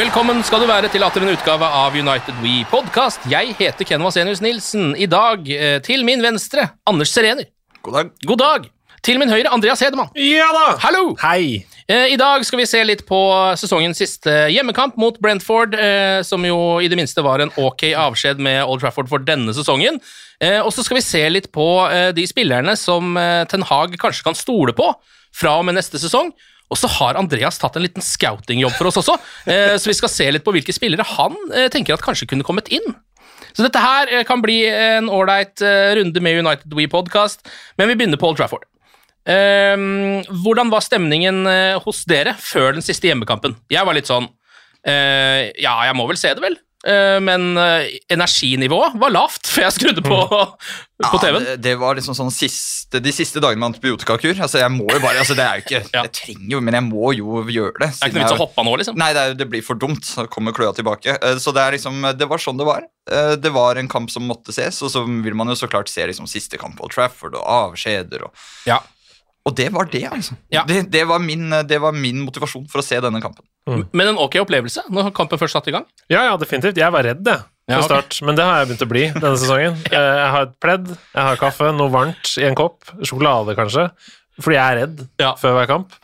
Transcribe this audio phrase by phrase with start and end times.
[0.00, 3.20] Velkommen skal du være til atter en utgave av United We Podcast.
[3.28, 4.94] Jeg heter Ken Vasenius Nilsen.
[4.96, 7.50] I dag eh, til min venstre Anders Serener.
[7.84, 8.12] God dag.
[8.30, 8.68] God dag.
[9.04, 10.08] Til min høyre Andreas Hedemann.
[10.16, 10.78] Ja da!
[10.86, 11.02] Hallo!
[11.20, 11.66] Hei.
[11.84, 13.20] Eh, I dag skal vi se litt på
[13.60, 18.40] sesongens siste hjemmekamp mot Brentford, eh, som jo i det minste var en ok avskjed
[18.40, 20.00] med Old Trafford for denne sesongen.
[20.40, 21.66] Eh, og så skal vi se litt på
[22.16, 23.20] de spillerne som
[23.52, 24.94] Ten Hag kanskje kan stole på
[25.36, 26.32] fra og med neste sesong.
[26.70, 29.16] Og så har Andreas tatt en liten scouting-jobb for oss også,
[29.50, 32.46] eh, så vi skal se litt på hvilke spillere han eh, tenker at kanskje kunne
[32.46, 32.94] kommet inn.
[33.50, 35.62] Så dette her eh, kan bli en ålreit
[35.98, 37.42] runde med United We Podcast,
[37.80, 38.66] men vi begynner på Old Trafford.
[39.28, 41.44] Ehm, hvordan var stemningen
[41.84, 43.58] hos dere før den siste hjemmekampen?
[43.70, 44.30] Jeg var litt sånn
[44.80, 46.56] Ja, jeg må vel se det, vel?
[46.80, 50.16] Eh, men eh, energinivået var lavt før jeg skrudde på,
[51.12, 51.44] på TV-en.
[51.44, 54.32] det, det var liksom sånn siste, de siste dagene med antibiotikakur.
[54.40, 56.04] Altså, jeg må jo bare, altså, det er jo ikke, Ja.
[56.06, 57.90] Jeg trenger jo, men jeg må jo gjøre det.
[57.98, 58.96] Det er ikke noe vits å hoppe av nå, liksom.
[59.02, 60.08] Nei, det, er, det blir for dumt.
[60.08, 61.18] Så kommer kløa tilbake.
[61.20, 62.88] Eh, Så det er liksom, det var sånn det var.
[63.42, 66.04] Det var en kamp som måtte ses, og så vil man jo så klart se
[66.06, 68.22] liksom siste kamp på Old Trafford og avskjeder.
[68.28, 68.76] Og, Ja.
[69.48, 70.36] og det var det, altså.
[70.54, 70.62] Ja.
[70.68, 73.42] Det, det, var min, det var min motivasjon for å se denne kampen.
[73.66, 75.84] Men en ok opplevelse når kampen først satt i gang.
[76.10, 76.76] Ja, ja, definitivt.
[76.80, 77.42] Jeg var redd, jeg.
[77.70, 77.86] Ja, okay.
[77.86, 79.76] start, Men det har jeg begynt å bli denne sesongen.
[79.94, 83.84] Eh, Jeg har et pledd, jeg har kaffe, noe varmt i en kopp, sjokolade kanskje,
[84.40, 85.34] fordi jeg er redd Ja.
[85.38, 85.94] før hver kamp.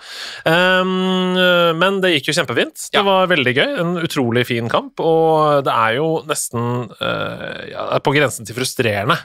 [0.47, 1.35] Um,
[1.81, 2.87] men det gikk jo kjempefint.
[2.93, 3.03] Det Ja.
[3.03, 3.71] var veldig gøy.
[3.83, 9.17] En utrolig fin kamp, og det er jo nesten uh, ja, på grensen til frustrerende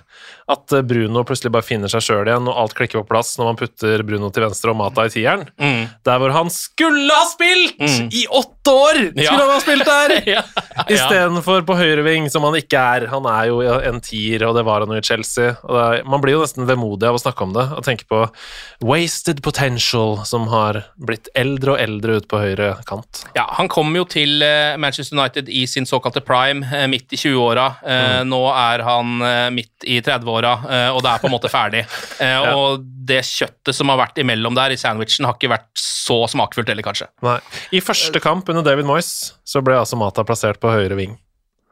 [0.51, 3.49] at eh, Bruno plutselig bare finner seg sjøl igjen, og alt klikker på plass når
[3.51, 5.45] man putter Bruno til venstre og Mata i tieren.
[5.61, 5.85] Mm.
[6.07, 7.77] Der hvor han skulle ha spilt!
[7.81, 8.09] Mm.
[8.11, 9.37] I åtte år skulle Ja.
[9.37, 10.15] han ha spilt der!
[10.35, 10.43] ja.
[10.91, 13.07] Istedenfor på høyreving, som han ikke er.
[13.11, 15.53] Han er jo en tier, og det var han jo i Chelsea.
[15.65, 18.23] Er, man blir jo nesten vemodig av å snakke om det og tenke på
[18.85, 23.23] wasted potential, som har blitt eldre og eldre ut på høyre kant.
[23.37, 27.19] Ja, Han kom jo til eh, Manchester United i sin såkalte prime, eh, midt i
[27.21, 27.67] 20-åra.
[27.81, 28.29] Mm.
[28.31, 29.11] Nå er han
[29.55, 31.83] midt i 30-åra, eh, og det er på en måte ferdig.
[32.19, 32.53] ja.
[32.57, 36.69] Og det kjøttet som har vært imellom der i sandwichen, har ikke vært så smakfullt
[36.71, 37.07] heller, kanskje.
[37.25, 37.37] Nei.
[37.77, 39.11] I første kamp under David Moyes
[39.47, 41.17] så ble altså Mata plassert på høyre ving,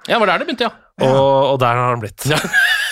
[0.08, 1.10] Ja, det var der det begynte, ja.
[1.10, 2.24] og, og der har han blitt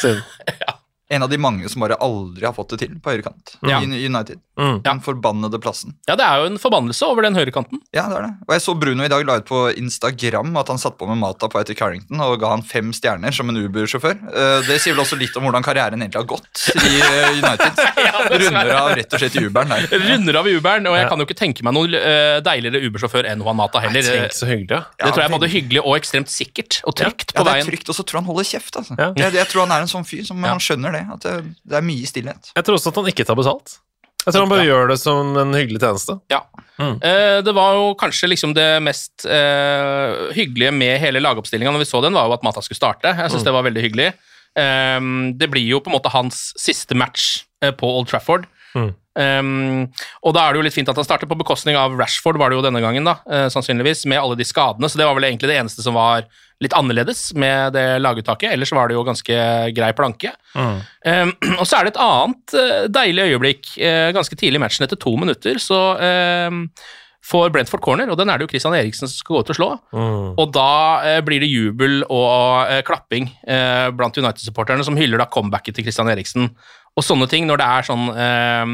[0.01, 0.23] siden.
[1.09, 3.77] En av de mange som bare aldri har fått det til på høyrekant Ja.
[3.79, 4.41] i United.
[4.57, 4.79] Mm.
[4.85, 5.93] Den forbannede plassen.
[6.09, 7.79] Ja, det er jo en forbannelse over den høyrekanten.
[7.93, 8.31] Ja, det er det.
[8.47, 11.19] Og jeg så Bruno i dag la ut på Instagram at han satt på med
[11.21, 14.17] Mata på etter Carrington og ga han fem stjerner som en Uber-sjåfør.
[14.33, 17.81] Eh, Det sier vel også litt om hvordan karrieren egentlig har gått i eh, United.
[18.41, 19.87] Runder av rett og slett i Uberen der.
[20.07, 23.43] Runder av Uberen, og jeg kan jo ikke tenke meg noe eh, deiligere Uber-sjåfør enn
[23.45, 24.01] Juan Mata heller.
[24.07, 24.81] Tenk så hyggelig, ja.
[25.05, 27.69] det tror jeg er både hyggelig og ekstremt sikkert og trygt Ja, på det er
[27.69, 28.79] trygt, og så tror jeg han holder kjeft.
[28.81, 28.97] altså.
[28.99, 29.11] Ja.
[29.21, 30.53] Jeg, jeg tror han er en sånn fyr som Ja.
[30.55, 31.03] han skjønner det.
[31.17, 31.35] At det,
[31.67, 32.51] det er mye stillhet.
[32.57, 33.77] Jeg tror også at han ikke tar betalt.
[34.27, 36.17] Jeg tror han bare gjør det som en hyggelig tjeneste.
[36.31, 36.41] Ja.
[36.77, 41.89] Eh, det var jo kanskje liksom det mest eh, hyggelige med hele lagoppstillinga når vi
[41.89, 43.15] så den, var jo at Mata skulle starte.
[43.15, 44.11] Jeg syns det var veldig hyggelig.
[44.59, 44.99] Eh,
[45.39, 48.49] det blir jo på en måte hans siste match eh, på Old Trafford.
[48.75, 48.91] Mm.
[49.17, 49.87] Um,
[50.21, 52.51] og da er det jo litt fint at han starter på bekostning av Rashford, var
[52.51, 54.89] det jo denne gangen, da, eh, sannsynligvis, med alle de skadene.
[54.91, 56.27] Så det var vel egentlig det eneste som var
[56.63, 58.51] litt annerledes med det laguttaket.
[58.53, 59.41] Ellers var det jo ganske
[59.77, 60.31] grei planke.
[60.55, 60.77] Mm.
[61.05, 64.87] Um, og så er det et annet eh, deilig øyeblikk uh, ganske tidlig i matchen,
[64.87, 65.81] etter to minutter, så
[66.49, 66.63] um,
[67.27, 69.59] får Brentford corner, og den er det jo Christian Eriksen som skal gå ut og
[69.59, 69.69] slå.
[69.93, 70.33] Mm.
[70.33, 70.73] Og da
[71.03, 73.29] uh, blir det jubel og uh, klapping
[73.97, 76.51] blant United-supporterne, som hyller da comebacket til Christian Eriksen.
[76.97, 78.71] Og sånne ting, når det er sånn eh,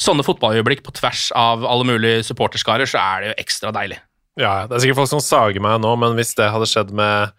[0.00, 4.00] sånne fotballøyeblikk på tvers av alle mulige supporterskarer, så er det jo ekstra deilig.
[4.40, 7.30] Ja, det er sikkert folk som sager meg nå, men hvis det hadde skjedd med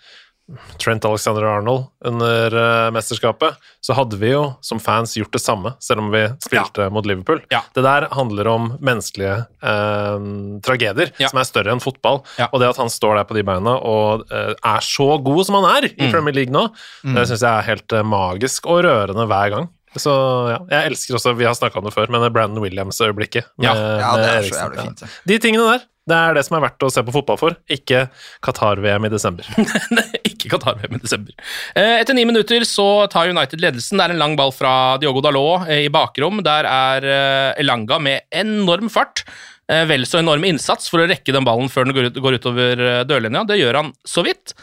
[0.78, 5.72] Trent Alexander Arnold under uh, mesterskapet, så hadde vi jo som fans gjort det samme,
[5.82, 7.40] selv om vi spilte mot Liverpool.
[7.50, 7.64] Ja.
[7.74, 10.20] Det der handler om menneskelige uh,
[10.66, 11.32] tragedier Ja.
[11.32, 12.22] som er større enn fotball.
[12.38, 12.52] Ja.
[12.54, 15.58] Og det at han står der på de beina og uh, er så god som
[15.64, 16.68] han er i Premier League nå,
[17.16, 19.68] det syns jeg er helt magisk og rørende hver gang.
[19.98, 20.12] Så
[20.52, 23.48] ja, Jeg elsker også, vi har snakka om det før, men Brandon Williams-øyeblikket.
[23.64, 23.74] Ja.
[23.98, 25.04] Ja, det er så jævlig fint.
[25.06, 25.12] det.
[25.32, 28.04] De tingene der, det er det som er verdt å se på fotball for, ikke
[28.46, 29.48] Qatar-VM i desember.
[30.30, 31.34] ikke Qatar-VM i desember.
[31.74, 33.98] Eh, Etter ni minutter så tar United ledelsen.
[33.98, 36.44] Det er en lang ball fra Diogo Dalot eh, i bakrom.
[36.46, 39.26] Der er eh, Elanga med enorm fart.
[39.66, 43.42] Vel så enorm innsats for å rekke den ballen før den går, utover dørlinja.
[43.50, 44.54] Det gjør han så vidt.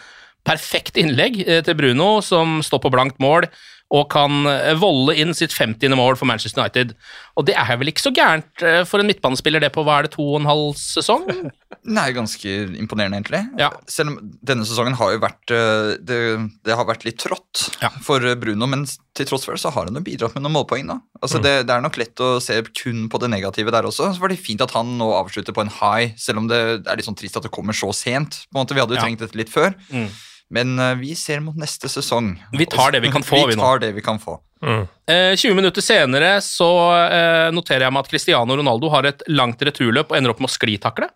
[0.46, 3.48] Perfekt innlegg til Bruno, som står på blankt mål
[3.92, 5.92] og kan eh, volde inn sitt 50.
[5.98, 6.94] mål for Manchester United.
[7.36, 10.06] Og det er vel ikke så gærent eh, for en midtbanespiller det på hva er
[10.06, 11.26] det, to og en halv sesong?
[11.96, 12.48] Nei, ganske
[12.80, 13.42] imponerende, egentlig.
[13.60, 13.68] Ja.
[13.90, 16.18] Selv om denne sesongen har jo vært eh, Det,
[16.64, 17.90] det har vært litt trått Ja.
[18.04, 20.88] for Bruno, men til tross for det så har han jo bidratt med noen målpoeng.
[20.88, 20.98] da.
[21.20, 21.44] Altså Mm.
[21.44, 24.08] det, det er nok lett å se kun på det negative der også.
[24.16, 26.96] Så var det fint at han nå avslutter på en high, selv om det er
[26.96, 28.46] litt sånn trist at det kommer så sent.
[28.48, 28.72] på en måte.
[28.72, 29.04] Vi hadde jo Ja.
[29.04, 29.74] trengt dette litt før.
[29.92, 30.08] Mm.
[30.52, 32.34] Men eh, vi ser mot neste sesong.
[32.52, 34.38] Vi tar det vi kan få, vi Vi tar det vi kan få.
[34.62, 39.62] Eh, 20 minutter senere så eh, noterer jeg meg at Cristiano Ronaldo har et langt
[39.64, 41.08] returløp og ender opp med å sklitakle.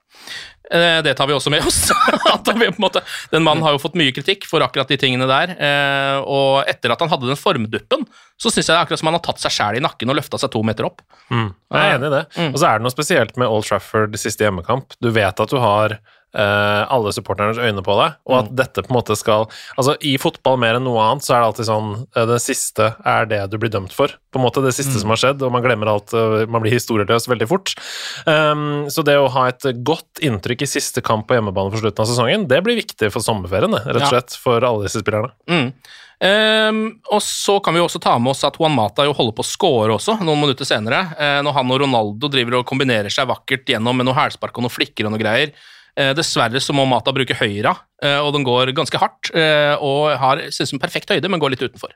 [0.67, 1.93] Eh, det tar vi også med oss.
[2.83, 5.55] Måte, den mannen har jo fått mye kritikk for akkurat de tingene der.
[5.55, 8.03] Eh, og etter at han hadde den formduppen,
[8.35, 10.19] så syns jeg det er akkurat som han har tatt seg sjæl i nakken og
[10.19, 11.05] løfta seg to meter opp.
[11.31, 11.49] Mm.
[11.71, 12.25] Jeg er enig i det.
[12.51, 14.99] Og så er det noe spesielt med Old Trafford siste hjemmekamp.
[14.99, 16.01] Du vet at du har eh,
[16.37, 19.47] alle supporternes øyne på deg, og at dette på en måte skal
[19.77, 22.89] Altså, i fotball mer enn noe annet, så er det alltid sånn eh, Det siste
[23.09, 24.13] er det du blir dømt for.
[24.33, 26.13] På en måte det siste som har skjedd, og man glemmer alt.
[26.17, 27.75] eh, Man blir historieløs veldig fort.
[28.27, 32.05] Um, så det å ha et godt inntrykk i siste kamp på hjemmebane for slutten
[32.05, 35.33] av sesongen, det blir viktig for sommerferien, rett og slett, for alle disse spillerne.
[35.51, 35.71] Mm.
[36.17, 39.35] Um, og så kan vi jo også ta med oss at Juan Mata jo holder
[39.37, 41.03] på å score også, noen minutter senere.
[41.19, 44.65] Uh, når han og Ronaldo driver og kombinerer seg vakkert gjennom med noe hælspark og
[44.65, 45.53] noe flikker og noe greier.
[45.97, 47.73] Eh, dessverre så må Mata bruke høyra,
[48.05, 49.31] eh, og den går ganske hardt.
[49.35, 51.95] eh, og har synes som perfekt høyde, men går litt utenfor.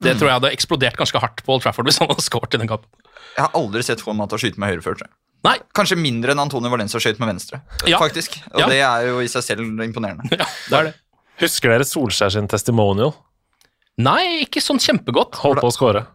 [0.00, 2.58] Det tror jeg hadde eksplodert ganske hardt på Old Trafford hvis han hadde skåret i
[2.62, 2.86] den kampen.
[3.36, 5.02] Jeg har aldri sett Juan Mata skyte med høyre før.
[5.44, 7.60] Nei, Kanskje mindre enn Antonio Valencia skøyt med venstre.
[7.86, 7.98] Ja.
[7.98, 8.38] faktisk.
[8.54, 8.66] Og Ja.
[8.70, 10.30] det er jo i seg selv imponerende.
[10.38, 10.94] ja, det er det.
[11.42, 13.12] Husker dere Solskjær sin testimonial?
[13.98, 15.34] Nei, ikke sånn kjempegodt.
[15.42, 16.06] Holdt på å score.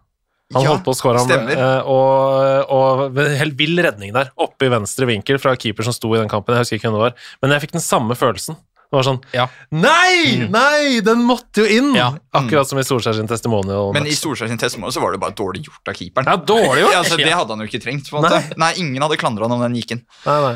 [0.53, 4.68] Han Ja, holdt på å skåre ham, eh, og, og helt vill redning der, oppe
[4.68, 6.56] i venstre vinkel fra keeper som sto i den kampen.
[6.57, 8.59] Jeg husker ikke hvem det var, men jeg fikk den samme følelsen.
[8.92, 9.45] Det var sånn Ja.
[9.71, 10.50] Nei!
[10.51, 11.00] Nei!
[11.06, 11.94] Den måtte jo inn!
[11.95, 12.09] Ja.
[12.36, 13.94] Akkurat som i Solskjær sin testimonial.
[13.95, 16.27] Men i Solskjær sin testimonial så var det bare dårlig gjort av keeperen.
[16.27, 16.92] Ja, dårlig gjort!
[16.98, 18.12] Ja, altså, det hadde han jo ikke trengt.
[18.12, 18.42] måte.
[18.59, 20.03] Nei, Ingen hadde klandra han om den gikk inn.
[20.27, 20.56] Nei, nei.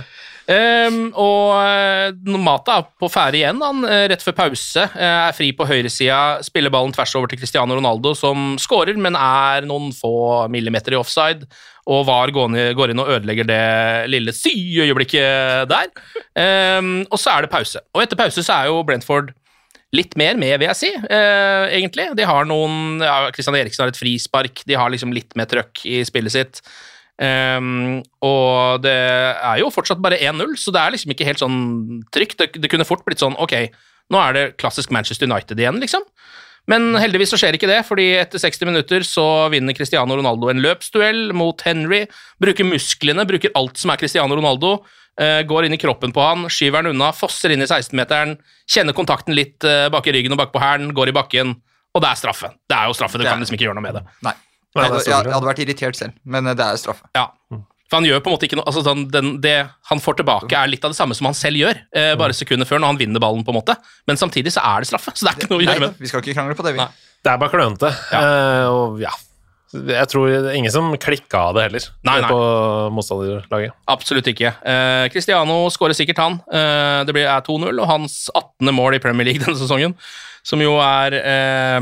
[0.51, 4.83] Ehm, og eh, Mata er på ferde igjen, han, eh, rett før pause.
[4.93, 9.17] eh, er fri på høyresida, spiller ballen tvers over til Cristiano Ronaldo, som skårer, men
[9.17, 11.47] er noen få millimeter i offside.
[11.85, 13.63] Og VAR går inn, og ødelegger det
[14.09, 15.91] lille sy-øyeblikket der.
[16.33, 17.83] Um, og så er det pause.
[17.93, 19.29] Og etter pause så er jo Brentford
[19.95, 22.09] litt mer med, vil jeg si, eh, egentlig.
[22.17, 25.85] De har noen ja, Christian Eriksen har et frispark, de har liksom litt mer trøkk
[25.85, 26.61] i spillet sitt.
[27.23, 31.59] Ehm, og det er jo fortsatt bare 1-0, så det er liksom ikke helt sånn
[32.15, 32.39] trygt.
[32.41, 33.55] Det, det kunne fort blitt sånn ok,
[34.13, 36.03] nå er det klassisk Manchester United igjen, liksom.
[36.71, 40.63] Men heldigvis så skjer ikke det, fordi etter 60 minutter så vinner Cristiano Ronaldo en
[40.65, 42.05] løpsduell mot Henry.
[42.41, 44.79] Bruker musklene, bruker alt som er Cristiano Ronaldo.
[45.15, 48.33] Uh, går inn i kroppen på han, skyver han unna, fosser inn i 16-meteren,
[48.67, 51.53] kjenner kontakten litt uh, bak i ryggen og bak på hælen, går i bakken,
[51.95, 52.49] og det er straffe.
[52.67, 54.03] Det er jo straffe, du kan liksom ikke gjøre noe med det.
[54.27, 54.33] Nei.
[54.75, 57.07] Nei, Jeg er jeg, jeg hadde vært irritert selv, men eh, det er straffe.
[57.15, 57.29] Ja.
[57.85, 59.51] For han gjør på en måte ikke noe altså den, den, Det
[59.91, 62.65] han får tilbake, er litt av det samme som han selv gjør, eh, bare sekunder
[62.67, 63.75] før, når han vinner ballen, på en måte.
[64.09, 66.01] Men samtidig så er det straffe, så det er ikke noe å gjøre med det.
[66.01, 66.81] vi skal ikke krangle på det, vi.
[66.81, 66.89] Nei.
[67.25, 67.89] Det er bare klønete.
[68.13, 69.13] Eh, og ja
[69.75, 72.29] Jeg tror det er ingen som klikka av det heller, Nei, nei.
[72.29, 72.39] på
[72.95, 73.73] motstanderlaget.
[73.91, 74.53] Absolutt ikke.
[74.65, 76.37] Eh, Cristiano skårer sikkert, han.
[76.47, 78.71] Eh, det blir, er 2-0, og hans 18.
[78.75, 79.93] mål i Premier League denne sesongen,
[80.45, 81.79] som jo er eh,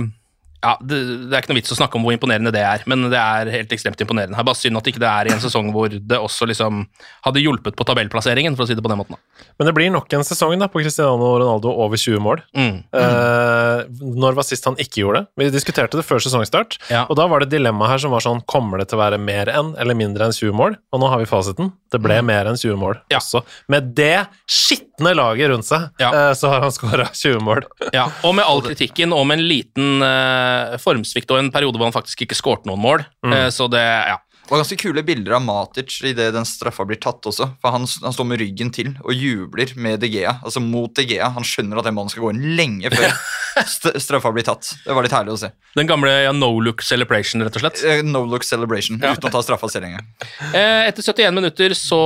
[0.63, 3.09] ja, det, det er ikke noe vits å snakke om hvor imponerende det er, men
[3.11, 4.37] det er helt ekstremt imponerende.
[4.37, 6.85] Det er bare synd at ikke det er i en sesong hvor det også liksom
[7.27, 9.17] hadde hjulpet på tabellplasseringen, for å si det på den måten.
[9.19, 9.32] da.
[9.59, 12.41] Men det blir nok en sesong da, på Cristiano Ronaldo over 20 mål.
[12.55, 12.83] Mm.
[12.93, 13.83] Eh,
[14.23, 15.27] når var sist han ikke gjorde det?
[15.43, 17.05] Vi diskuterte det før sesongstart, Ja.
[17.09, 19.17] og da var det dilemmaet dilemma her som var sånn Kommer det til å være
[19.19, 20.75] mer enn eller mindre enn 20 mål?
[20.93, 21.71] Og nå har vi fasiten.
[21.91, 23.01] Det ble mer enn 20 mål Mm.
[23.11, 23.17] Ja.
[23.19, 23.43] også.
[23.69, 26.09] Med det skitne laget rundt seg, Ja.
[26.11, 27.63] eh, så har han skåra 20 mål.
[27.93, 31.89] Ja, og med all kritikken og med en liten eh, formsvikt og en periode hvor
[31.89, 33.05] han faktisk ikke skårte noen mål.
[33.25, 34.17] Eh, så det, ja.
[34.53, 37.47] Var ganske kule bilder av Matic idet den straffa blir tatt også.
[37.57, 41.07] For han, han står med ryggen til og jubler med De Gea, altså mot De
[41.09, 41.31] Gea.
[41.33, 43.15] Han skjønner at den mannen skal gå inn lenge før
[43.65, 44.75] st straffa blir tatt.
[44.85, 45.49] Det var litt herlig å se.
[45.73, 47.81] Den gamle ja, no look celebration, rett og slett.
[47.81, 50.05] Eh, No look celebration uten å ta straffa selv engang.
[50.53, 51.97] Eh, Etter 71 minutter så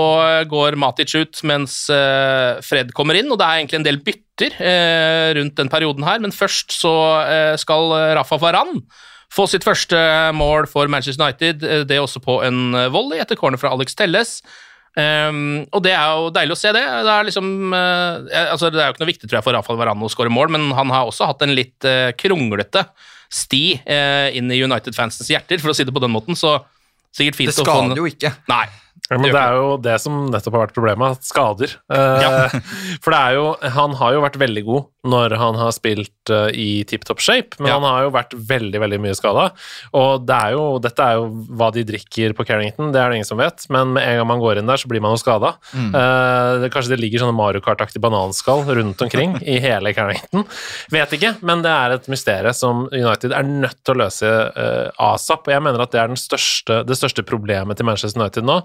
[0.48, 4.56] går Matic ut mens eh, Fred kommer inn, og det er egentlig en del bytter
[5.36, 6.94] rundt den perioden her, men først så
[7.60, 8.84] skal Rafa Varan
[9.34, 9.98] få sitt første
[10.38, 13.96] mål for Manchester United, Det er også på en eh, volley etter corner fra Alex
[13.98, 14.42] Telles.
[14.98, 16.82] Um, og det er jo deilig å se det.
[16.82, 19.78] Det er liksom uh, altså Det er jo ikke noe viktig tror jeg, for Rafael
[19.78, 22.82] Varane å skåre mål, men han har også hatt en litt uh, kronglete
[23.30, 26.34] sti uh, inn i United-fansens hjerter, for å si det på den måten.
[26.40, 26.56] Så
[27.14, 28.34] sikkert fint Det å få Det skader jo ikke.
[28.50, 28.66] Nei.
[29.08, 31.78] Ja, men Det er jo det som nettopp har vært problemet, at skader.
[31.94, 32.32] Eh, Ja.
[33.04, 33.46] For det er jo
[33.78, 37.58] Han har jo vært veldig god når han har spilt eh, i tip top shape,
[37.60, 37.78] men Ja.
[37.80, 39.48] han har jo vært veldig veldig mye skada.
[39.98, 43.22] Og det er jo, dette er jo hva de drikker på Carrington, det er det
[43.22, 45.22] ingen som vet, men med en gang man går inn der, så blir man jo
[45.24, 45.56] skada.
[46.74, 50.46] kanskje det ligger sånne Mario Kart-aktige bananskall rundt omkring i hele Carrington.
[50.94, 54.92] Vet ikke, men det er et mysterium som United er nødt til å løse eh,
[55.10, 55.48] asap.
[55.48, 58.62] Og jeg mener at det er den største, det største problemet til Manchester United nå,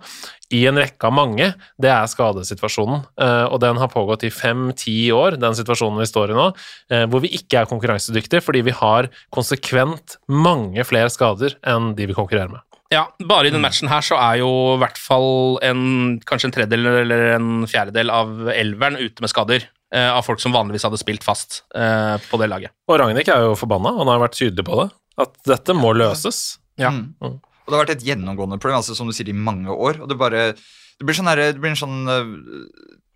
[0.52, 1.46] i en rekke av mange,
[1.80, 3.04] det er skadesituasjonen.
[3.20, 6.48] Eh, og den har pågått i fem-ti år, den situasjonen vi står i nå,
[6.92, 12.08] eh, hvor vi ikke er konkurransedyktige fordi vi har konsekvent mange flere skader enn de
[12.10, 12.62] vi konkurrerer med.
[12.92, 16.56] Ja, bare i den matchen her så er jo i hvert fall en, kanskje en
[16.58, 19.64] tredjedel eller en fjerdedel av elveren ute med skader.
[19.92, 22.72] eh, av folk som vanligvis hadde spilt fast eh, på det laget.
[22.88, 24.86] Og Ragnhild er jo forbanna, han har vært tydelig på det.
[25.20, 26.58] At dette må løses.
[26.80, 26.88] Ja.
[26.88, 27.12] Mm.
[27.20, 30.00] Og det har vært et gjennomgående problem, altså, som du sier, i mange år.
[30.02, 32.32] Og det bare Det blir sånn her, Det blir en sånn øh,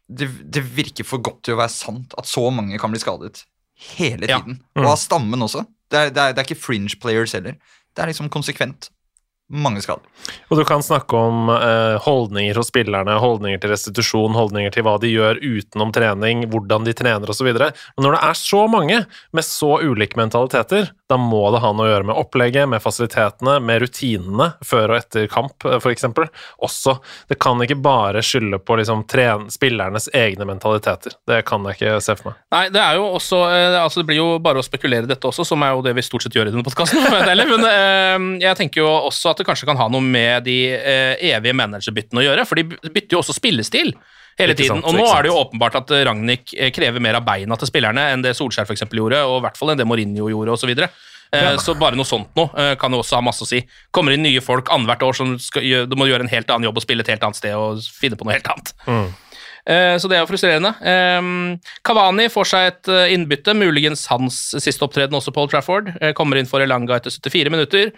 [0.09, 3.45] det, det virker for godt til å være sant at så mange kan bli skadet
[3.97, 4.39] hele Ja.
[4.41, 4.61] tiden.
[4.77, 4.85] Mm.
[4.85, 5.65] Og av stammen også.
[5.91, 7.57] Det er, det, er, det er ikke fringe players heller.
[7.95, 8.91] Det er liksom konsekvent.
[9.47, 10.03] Mange skader.
[10.51, 14.97] Og du kan snakke om eh, holdninger hos spillerne, holdninger til restitusjon, holdninger til hva
[14.99, 17.53] de gjør utenom trening, hvordan de trener osv.
[17.55, 21.87] Men når det er så mange med så ulike mentaliteter, da må det ha noe
[21.87, 26.09] å gjøre med opplegget, med fasilitetene, med rutinene før og etter kamp, f.eks.
[26.67, 26.97] Også.
[27.31, 31.15] Det kan ikke bare skylde på liksom, tren spillernes egne mentaliteter.
[31.31, 32.43] Det kan jeg ikke se for meg.
[32.57, 35.31] Nei, det er jo også eh, altså Det blir jo bare å spekulere i dette
[35.31, 37.07] også, som er jo det vi stort sett gjør i denne podkasten.
[37.47, 41.33] Men eh, jeg tenker jo også at det kanskje kan ha noe med de eh,
[41.33, 43.95] evige managerbyttene å gjøre, for de bytter jo også spillestil.
[44.37, 44.83] Hele tiden.
[44.83, 47.57] sant, og nå er det jo åpenbart at eh, Ragnhild eh, krever mer av beina
[47.57, 50.29] til spillerne enn det Solskjær for eksempel gjorde, og i hvert fall enn det Mourinho
[50.29, 50.73] gjorde, osv.
[50.77, 50.89] Så,
[51.39, 53.63] eh, så bare noe sånt noe eh, kan jo også ha masse å si.
[53.97, 56.83] Kommer inn nye folk annethvert år som skal, du må gjøre en helt annen jobb
[56.83, 58.75] og spille et helt annet sted og finne på noe helt annet.
[58.85, 59.09] Mm.
[59.67, 60.71] Så det er jo frustrerende.
[60.79, 65.89] Kavani Cavani får seg et innbytte, muligens hans siste opptreden også på Trafford.
[66.15, 67.91] Kommer inn for Elanga etter 74 minutter.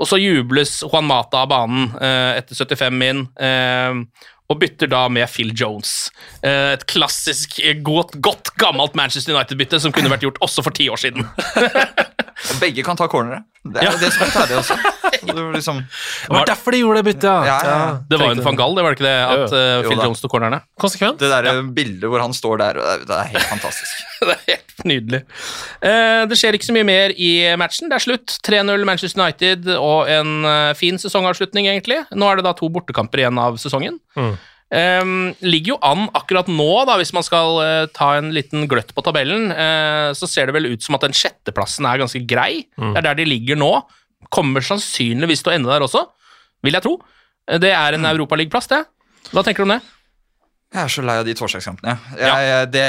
[0.00, 3.98] Og så jubles Juan Mata av banen eh, etter 75 min, eh,
[4.52, 6.10] og bytter da med Phil Jones.
[6.42, 10.74] Eh, Et klassisk, eh, godt, godt gammelt Manchester United-bytte som kunne vært gjort også for
[10.76, 11.28] ti år siden.
[12.60, 13.44] Begge kan ta cornere.
[13.62, 13.96] Det er Ja.
[14.00, 14.76] det som er ferdig også.
[15.22, 17.90] Det var liksom, Det var derfor de gjorde det byttet, Ja, ja, ja.
[18.10, 19.20] Det var jo en van Gaal, det var det ikke det?
[19.22, 20.00] At uh, Phil.
[20.02, 20.58] Jones tok cornerne?
[20.82, 21.20] Konsekvent.
[21.22, 24.00] det der bildet hvor han står der, det er helt fantastisk.
[24.26, 25.20] det er helt nydelig.
[25.78, 27.30] Uh, det skjer ikke så mye mer i
[27.60, 27.92] matchen.
[27.92, 28.34] Det er slutt.
[28.42, 32.02] 3-0 Manchester United og en uh, fin sesongavslutning, egentlig.
[32.10, 34.00] Nå er det da to bortekamper igjen av sesongen.
[34.18, 34.34] Mm.
[34.72, 35.04] Eh,
[35.44, 39.04] ligger jo an akkurat nå, da, hvis man skal uh, ta en liten gløtt på
[39.04, 42.64] tabellen, uh, så ser det vel ut som at den sjetteplassen er ganske grei.
[42.78, 43.74] Det er der de ligger nå.
[44.32, 46.06] Kommer sannsynligvis til å ende der også,
[46.64, 46.94] vil jeg tro.
[47.50, 48.84] Eh, Det er en Europaligaplass, det.
[49.32, 49.82] Hva tenker du om det?
[50.72, 51.92] Jeg er så lei av de torsdagskampene.
[52.16, 52.64] Ja.
[52.64, 52.82] det,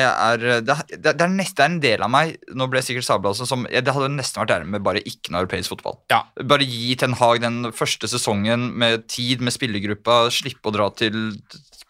[0.64, 3.66] det, det, det er en del av meg Nå ble jeg sikkert sabla også som
[3.68, 5.98] Det hadde nesten vært ærlig med bare ikke noe europeisk fotball.
[6.14, 6.22] Ja.
[6.48, 10.30] Bare gi Ten Hag den første sesongen med tid med spillergruppa.
[10.32, 11.18] Slippe å dra til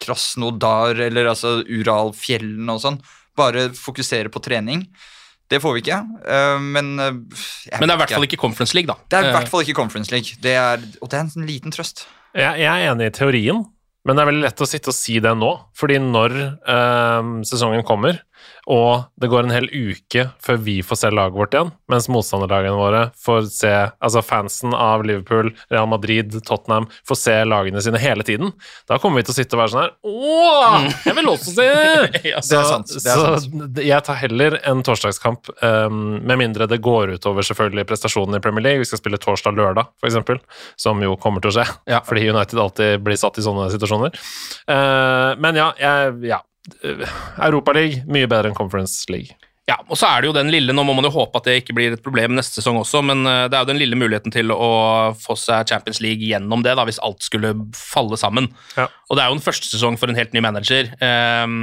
[0.02, 2.98] Krasnodar eller altså Uralfjellene og sånn.
[3.38, 4.86] Bare fokusere på trening.
[5.50, 6.00] Det får vi ikke.
[6.26, 7.12] eh, men eh,
[7.78, 8.96] Men det er i hvert fall ikke Conference League, da.
[9.10, 10.36] Det er i Eh, hvert fall ikke Conference League.
[10.40, 12.06] Det er, og det er en liten trøst.
[12.34, 13.64] Jeg, jeg er enig i teorien,
[14.04, 15.50] men det er veldig lett å sitte og si det nå.
[15.80, 18.20] Fordi når eh, sesongen kommer,
[18.70, 22.76] og det går en hel uke før vi får se laget vårt igjen, mens motstanderlagene
[22.78, 23.72] våre får se
[24.04, 28.52] Altså fansen av Liverpool, Real Madrid, Tottenham får se lagene sine hele tiden.
[28.88, 31.66] Da kommer vi til å sitte og være sånn her Åh, jeg vil også se!
[32.34, 33.78] Ja, det er sant, det er så sant.
[33.84, 38.64] jeg tar heller en torsdagskamp, um, med mindre det går utover selvfølgelig prestasjonen i Premier
[38.64, 38.82] League.
[38.84, 40.40] Vi skal spille torsdag-lørdag, eksempel,
[40.80, 42.00] som jo kommer til å skje, Ja.
[42.06, 44.14] fordi United alltid blir satt i sånne situasjoner.
[44.68, 46.40] Uh, men ja, jeg, ja.
[47.44, 49.36] Europaliga mye bedre enn Conference League.
[49.64, 51.54] Ja, og så er det jo den lille, Nå må man jo håpe at det
[51.62, 54.34] ikke blir et problem neste sesong også, men eh, det er jo den lille muligheten
[54.34, 54.66] til å
[55.16, 58.50] få seg Champions League gjennom det, da, hvis alt skulle falle sammen.
[58.76, 58.90] Ja.
[59.08, 60.90] Og det er jo en første sesong for en helt ny manager.
[61.00, 61.56] Um,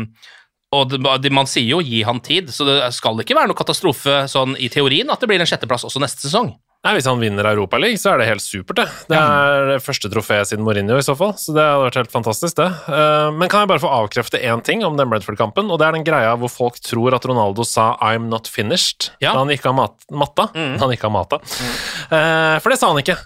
[0.73, 3.59] og det, det- Man sier jo 'gi han tid', så det skal ikke være noe
[3.59, 6.55] katastrofe sånn i teorien at det blir en sjetteplass også neste sesong.
[6.81, 8.79] Nei, Hvis han vinner Europaligaen, så er det helt supert.
[8.81, 11.35] Det Det er det første trofeet siden Mourinho, i så fall.
[11.37, 12.69] Så det hadde vært helt fantastisk, det.
[12.89, 15.69] Eh, Men kan jeg bare få avkrefte én ting om den Bredford-kampen?
[15.69, 19.33] Og det er den greia hvor folk tror at Ronaldo sa 'I'm not finished' Ja.
[19.33, 20.49] da han gikk av mat matta.
[20.53, 21.37] Da Han gikk av mata.
[21.37, 22.61] Mm.
[22.61, 23.17] For det sa han ikke.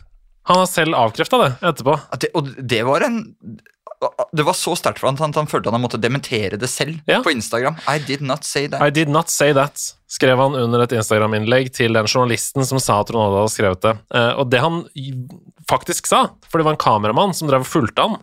[0.47, 1.95] Han har selv avkrefta det etterpå.
[2.19, 3.35] Det, og det var en
[4.35, 7.21] Det var så sterkt for han at han følte han måtte dementere det selv Ja.
[7.23, 7.77] på Instagram.
[7.87, 8.81] I did not say that.
[8.81, 12.99] I did not say that, skrev han under et Instagram-innlegg til den journalisten som sa
[13.01, 13.95] at Ronaldo hadde skrevet det.
[14.13, 14.83] Eh, Og det han
[15.69, 18.17] faktisk sa, for det var en kameramann som drev og fulgte han,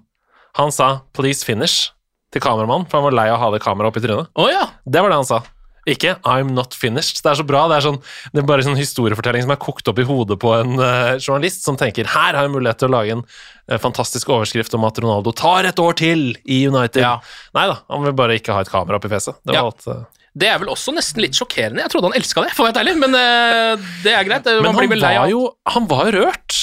[0.55, 1.91] han sa 'please finish'
[2.33, 4.27] til kameramann, for han var lei av å ha det kameraet opp i trynet.
[4.37, 4.67] Oh, ja!
[4.89, 5.43] Det var det han sa.
[5.89, 7.23] Ikke 'I'm not finished'.
[7.23, 7.67] Det er så bra.
[7.69, 8.01] Det er, sånn,
[8.33, 11.65] det er bare sånn historiefortelling som er kokt opp i hodet på en uh, journalist
[11.65, 14.95] som tenker 'her har jeg mulighet til å lage en uh, fantastisk overskrift om at
[15.03, 17.01] Ronaldo tar et år til i United'.
[17.03, 17.19] Ja.
[17.55, 19.35] Nei da, han vil bare ikke ha et kamera opp i fjeset.
[19.45, 19.65] Det var Ja.
[19.67, 19.87] alt.
[19.89, 20.05] eh,
[20.39, 21.83] Det er vel også nesten litt sjokkerende.
[21.83, 24.45] Jeg trodde han elska det, for å være ærlig, men det er greit.
[24.47, 26.62] Men Man han var, jo, han var jo rørt.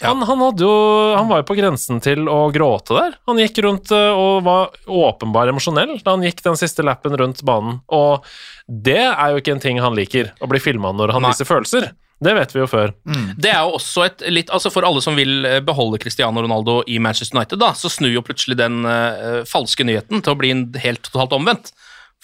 [0.00, 0.10] Ja.
[0.12, 0.72] Han, han, hadde jo,
[1.16, 3.14] han var jo på grensen til å gråte der.
[3.30, 7.40] Han gikk rundt eh, og var åpenbart emosjonell da han gikk den siste lappen rundt
[7.48, 7.80] banen.
[7.88, 8.26] Og
[8.68, 11.32] det er jo ikke en ting han liker, å bli filma når han Nei.
[11.32, 11.88] viser følelser.
[12.20, 12.92] Det vet vi jo før.
[13.36, 16.78] Det er jo også et litt Altså For alle som vil eh, beholde Cristiano Ronaldo
[16.88, 20.52] i Manchester United, da, så snur jo plutselig den uh, falske nyheten til å bli
[20.54, 21.72] en helt totalt omvendt.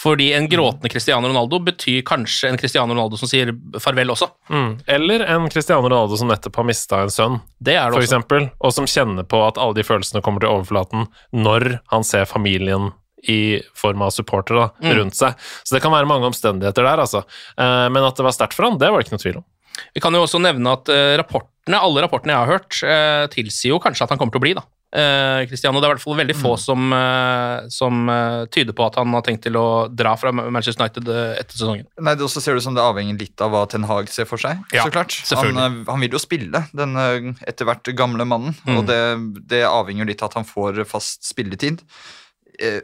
[0.02, 4.26] Fordi en gråtende Cristiano Ronaldo betyr kanskje en Cristiano Ronaldo som sier farvel også.
[4.50, 4.70] Mm.
[4.90, 8.08] Eller en Cristiano Ronaldo som nettopp har mista en sønn, Det er det for også.
[8.10, 12.24] eksempel, og som kjenner på at alle de følelsene kommer til overflaten når han ser
[12.26, 12.90] familien
[13.30, 14.96] i form av supportere da, Mm.
[14.98, 15.36] rundt seg.
[15.62, 17.22] Så det kan være mange omstendigheter der, altså.
[17.56, 19.44] Eh, Men at det var sterkt for han, det var det ikke noe tvil om.
[19.94, 23.70] Vi kan jo også nevne at eh, rapportene, alle rapportene jeg har hørt, eh, tilsier
[23.70, 24.62] jo kanskje at han kommer til å bli, da.
[24.92, 28.84] Eh, Cristiano, Det er i hvert fall veldig få som, eh, som eh, tyder på
[28.84, 31.86] at han har tenkt til å dra fra Manchester United etter sesongen.
[31.96, 34.42] Nei, det også ser det som det avhenger litt av hva Ten Hag ser for
[34.42, 34.60] seg.
[34.74, 35.16] Ja, så klart.
[35.32, 36.98] Han, han vil jo spille, den
[37.48, 38.52] etter hvert gamle mannen.
[38.66, 38.74] Mm.
[38.76, 39.00] Og det,
[39.48, 41.80] det avhenger litt av at han får fast spilletid.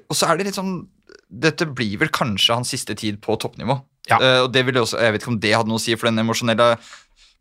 [0.09, 0.81] Og så er det litt sånn
[1.29, 3.77] Dette blir vel kanskje hans siste tid på toppnivå.
[4.09, 4.17] Ja.
[4.47, 6.23] Og det vil også, Jeg vet ikke om det hadde noe å si for den
[6.23, 6.71] emosjonelle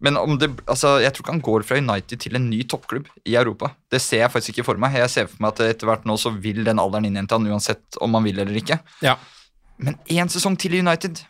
[0.03, 3.07] men om det, altså, jeg tror ikke han går fra United til en ny toppklubb
[3.25, 3.71] i Europa.
[3.89, 4.93] Det ser jeg faktisk ikke for meg.
[5.01, 7.97] Jeg ser for meg at etter hvert nå så vil den alderen innhente han uansett
[8.05, 8.77] om han vil eller ikke.
[9.01, 9.15] Ja.
[9.81, 11.23] Men én sesong til i United,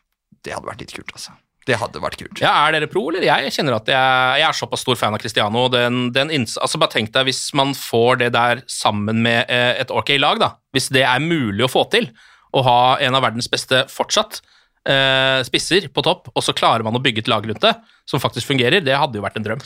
[0.43, 1.35] det hadde vært litt kult, altså.
[1.67, 2.39] Det hadde vært kult.
[2.43, 3.23] Ja, Er dere pro, eller?
[3.27, 5.65] Jeg kjenner at jeg, jeg er såpass stor fan av Cristiano.
[5.71, 9.91] Den, den altså Bare tenk deg hvis man får det der sammen med eh, et
[9.91, 10.53] ok lag, da.
[10.75, 12.07] Hvis det er mulig å få til,
[12.55, 14.39] å ha en av verdens beste fortsatt
[14.87, 17.75] eh, spisser på topp, og så klarer man å bygge et lag rundt det
[18.07, 19.63] som faktisk fungerer, det hadde jo vært en drøm.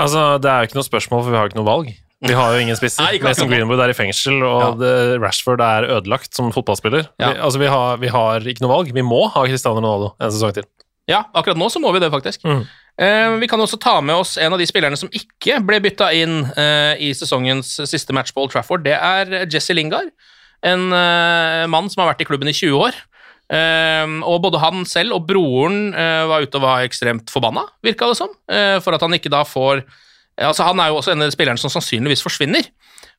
[0.00, 1.92] Altså, Det er jo ikke noe spørsmål, for vi har jo ikke noe valg.
[2.24, 3.04] Vi har jo ingen spisser.
[3.04, 3.50] Nei, Mason.
[3.50, 5.18] Greenwood er i fengsel, og Ja.
[5.20, 7.08] Rashford er ødelagt som fotballspiller.
[7.20, 7.32] Ja.
[7.32, 8.94] Vi, altså, vi har, vi har ikke noe valg.
[8.96, 10.64] Vi må ha Cristiano Ronaldo en sesong til.
[11.10, 12.46] Ja, akkurat nå så må vi det, faktisk.
[12.48, 12.64] Mm.
[13.04, 16.12] Eh, vi kan også ta med oss en av de spillerne som ikke ble bytta
[16.16, 18.86] inn eh, i sesongens siste match på Old Trafford.
[18.86, 20.12] Det er Jesse Lingard,
[20.64, 23.00] en eh, mann som har vært i klubben i 20 år.
[23.52, 28.08] Eh, og både han selv og broren eh, var ute og var ekstremt forbanna, virka
[28.10, 29.84] det som, eh, for at han ikke da får
[30.34, 32.66] Altså, han er jo også en av spillerne som sannsynligvis forsvinner.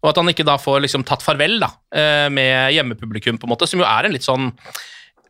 [0.04, 3.54] Og at han ikke da får liksom tatt farvel da, eh, med hjemmepublikum, på en
[3.54, 4.50] måte, som jo er en litt sånn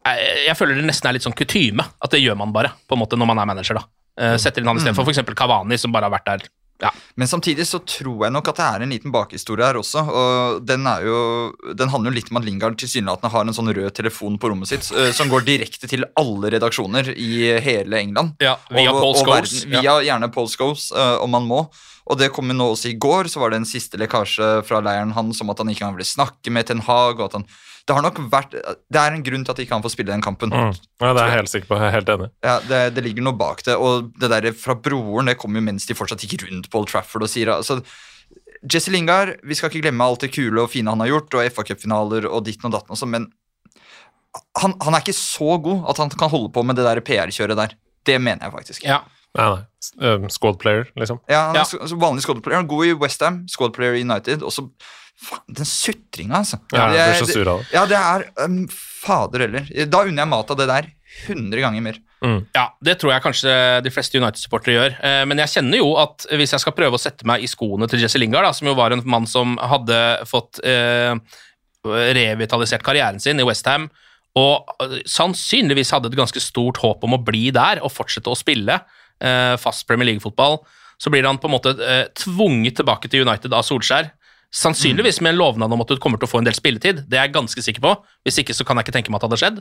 [0.05, 3.01] jeg, føler det nesten er litt sånn kutyme at det gjør man bare på en
[3.01, 3.79] måte når man er manager.
[3.79, 3.86] da.
[4.21, 5.21] Eh, setter inn han istedenfor f.eks.
[5.36, 6.45] Kavani, som bare har vært der.
[6.83, 6.89] Ja.
[7.15, 10.01] Men samtidig så tror jeg nok at det er en liten bakhistorie her også.
[10.11, 11.19] og Den, er jo,
[11.73, 14.67] den handler jo litt om at Lingard tilsynelatende har en sånn rød telefon på rommet
[14.67, 18.35] sitt eh, som går direkte til alle redaksjoner i hele England.
[18.43, 21.65] Ja, via Og- Paul og verden- Via gjerne Paul Scholes, eh, om man må.
[22.05, 24.79] Og det kom jo nå også i går, så var det en siste lekkasje fra
[24.81, 27.19] leiren hans om at han ikke engang ville snakke med Ten Hag.
[27.19, 27.45] og at han,
[27.85, 28.55] Det har nok vært,
[28.89, 30.49] det er en grunn til at ikke han får spille den kampen.
[30.49, 30.71] Mm.
[31.03, 31.77] Ja, det er jeg helt sikker på.
[31.77, 32.29] Jeg er helt enig.
[32.41, 33.75] Ja, det, det ligger noe bak det.
[33.77, 37.27] Og det der fra broren det kommer jo mens de fortsatt gikk rundt Paul Trafford
[37.27, 37.77] og sier altså,
[38.65, 41.51] Jesse Lingard, vi skal ikke glemme alt det kule og fine han har gjort, og
[41.53, 43.27] FA Cup-finaler og ditten og datten og sånn, men
[44.59, 47.59] han, han er ikke så god at han kan holde på med det der PR-kjøret
[47.59, 47.75] der.
[48.05, 48.83] Det mener jeg faktisk.
[48.87, 49.03] Ja.
[49.37, 50.29] Nei, nei.
[50.33, 51.21] Squad player, liksom.
[51.29, 51.87] Ja, han er Ja.
[52.01, 52.57] vanlig squad-player.
[52.57, 54.43] Han er God i Westham, squad-player i United.
[54.43, 54.65] Og så
[55.15, 56.60] Faen, den sutringa, altså.
[56.75, 57.67] Ja, Det jeg blir så sur av det.
[57.73, 59.69] Ja, det er um, Fader heller.
[59.88, 60.89] Da unner jeg mat av det der
[61.30, 62.01] 100 ganger mer.
[62.56, 63.51] Ja, det tror jeg kanskje
[63.86, 64.95] de fleste United-supportere gjør.
[65.06, 67.88] Eh, Men jeg kjenner jo at hvis jeg skal prøve å sette meg i skoene
[67.88, 71.13] til Jesse Lingard, da, som jo var en mann som hadde fått eh,
[71.86, 73.88] revitalisert karrieren sin i Westham,
[74.36, 78.38] og eh, sannsynligvis hadde et ganske stort håp om å bli der og fortsette å
[78.39, 78.80] spille
[79.21, 80.60] eh, fast Premier League-fotball,
[80.97, 84.12] så blir han på en måte eh, tvunget tilbake til United av Solskjær.
[84.55, 87.01] Sannsynligvis med en lovnad om at du kommer til å få en del spilletid.
[87.09, 87.91] Det er jeg ganske sikker på.
[88.23, 89.57] Hvis ikke så kan jeg ikke tenke meg at det hadde skjedd.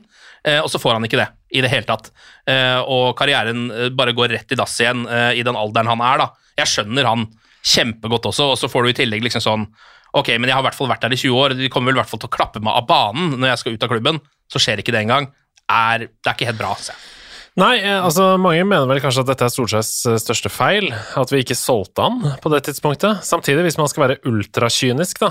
[0.47, 2.13] Eh, og så får han ikke det i det hele tatt.
[2.47, 6.05] Eh, og karrieren eh, bare går rett i dass igjen eh, i den alderen han
[6.05, 6.23] er.
[6.23, 6.53] da.
[6.63, 7.27] Jeg skjønner han
[7.65, 9.67] kjempegodt også, og så får du i tillegg liksom sånn
[10.15, 11.97] Ok, men jeg har i hvert fall vært der i 20 år, de kommer vel
[11.97, 14.21] i hvert fall til å klappe meg av banen når jeg skal ut av klubben.
[14.47, 15.27] Så skjer ikke det engang.
[15.67, 16.95] Det er ikke helt bra, altså.
[17.61, 21.31] Nei, eh, altså mange mener vel kanskje at dette er Solskjærs eh, største feil, at
[21.31, 23.23] vi ikke solgte han på det tidspunktet.
[23.27, 25.31] Samtidig, hvis man skal være ultrakynisk, da,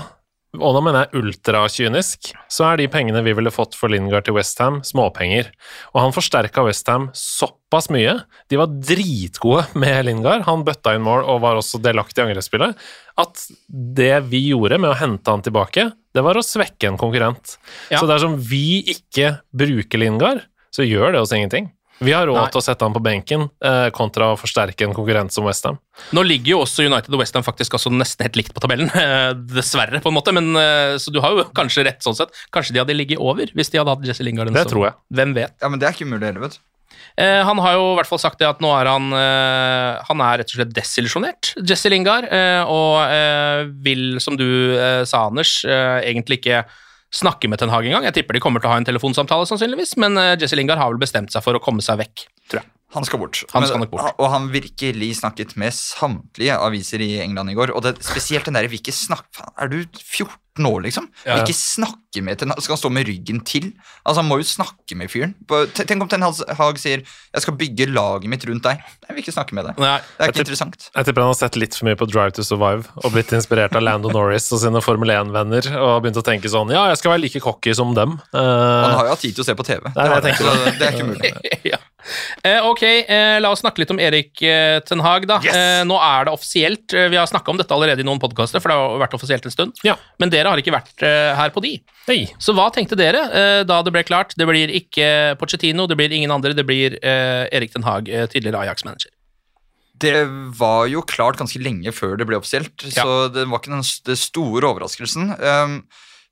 [0.62, 4.36] og da mener jeg ultrakynisk, så er de pengene vi ville fått for Lingard til
[4.36, 5.50] Westham, småpenger.
[5.92, 8.16] Og han forsterka Westham såpass mye.
[8.52, 10.46] De var dritgode med Lingard.
[10.48, 12.78] Han bøtta inn mål og var også delaktig i angrepsspillet.
[13.20, 17.56] At det vi gjorde med å hente han tilbake, det var å svekke en konkurrent.
[17.90, 17.98] Ja.
[17.98, 21.72] Så dersom vi ikke bruker Lingard, så gjør det oss ingenting.
[22.02, 22.48] Vi har råd Nei.
[22.50, 25.78] til å sette han på benken eh, kontra å forsterke en konkurrent som Westham.
[26.16, 29.30] Nå ligger jo også United og Westham faktisk også nesten helt likt på tabellen, eh,
[29.54, 32.34] dessverre, på en måte, men eh, så du har jo kanskje rett sånn sett.
[32.54, 34.52] Kanskje de hadde ligget over hvis de hadde hatt Jesse Lingard.
[34.54, 34.98] Det tror jeg.
[35.14, 35.58] Hvem vet?
[35.62, 36.62] Ja, men Det er ikke mulig heller, vet du.
[37.18, 40.22] Eh, han har jo i hvert fall sagt det at nå er han eh, Han
[40.24, 45.28] er rett og slett desillusjonert, Jesse Lingard, eh, og eh, vil, som du eh, sa,
[45.28, 46.64] Anders, eh, egentlig ikke
[47.14, 48.06] snakke med Ten Hag engang.
[48.08, 50.92] Jeg tipper de kommer til å ha en telefonsamtale, sannsynligvis, men eh, Jesse Lingard har
[50.92, 52.70] vel bestemt seg for å komme seg vekk, tror jeg.
[52.94, 53.42] Han skal bort.
[53.54, 54.14] Han skal nok bort.
[54.22, 57.72] Og han virkelig snakket med samtlige aviser i England i går.
[57.74, 61.08] Og det, spesielt den der vil ikke snakke Er du 14 år, liksom?
[61.24, 62.62] Vil ikke snakke med Ten Hag?
[62.62, 63.72] Skal han stå med ryggen til?
[64.06, 65.34] Altså, Han må jo snakke med fyren.
[65.74, 68.78] Tenk om Ten Hag sier 'Jeg skal bygge laget mitt rundt deg'.
[68.78, 69.78] Jeg vil ikke snakke med deg.
[69.78, 70.90] Nei, Det er ikke interessant.
[70.94, 73.74] Jeg tipper han har sett litt for mye på Drive to Survive og blitt inspirert
[73.74, 77.18] av Lando Norris og sine Formel 1-venner og begynt å tenke sånn Ja, jeg skal
[77.18, 78.20] være like cocky som dem.
[78.30, 78.38] Uh,
[78.86, 79.82] Han har jo hatt tid til å se på TV.
[79.96, 81.34] Nei, det, så det er ikke mulig.
[81.74, 81.78] ja.
[82.44, 85.26] Eh, ok, eh, la oss snakke litt om Erik eh, Ten Hag.
[85.30, 85.38] Da.
[85.44, 85.86] Yes!
[85.88, 86.92] Nå er det offisielt.
[86.92, 89.54] Vi har snakka om dette allerede i noen podkaster, for det har vært offisielt en
[89.54, 89.82] stund.
[89.86, 89.96] Ja.
[90.22, 91.74] Men dere har ikke vært her på de.
[92.08, 92.20] Hei.
[92.42, 93.24] Så hva tenkte dere
[93.64, 94.36] da det ble klart?
[94.36, 95.08] Det blir ikke
[95.40, 99.12] Pochettino, det blir ingen andre, det blir Erik Ten Hag, tidligere Ajax-manager.
[100.04, 100.24] Det
[100.58, 103.04] var jo klart ganske lenge før det ble offisielt, Ja.
[103.04, 105.30] så det var ikke den store overraskelsen.
[105.38, 105.76] Um,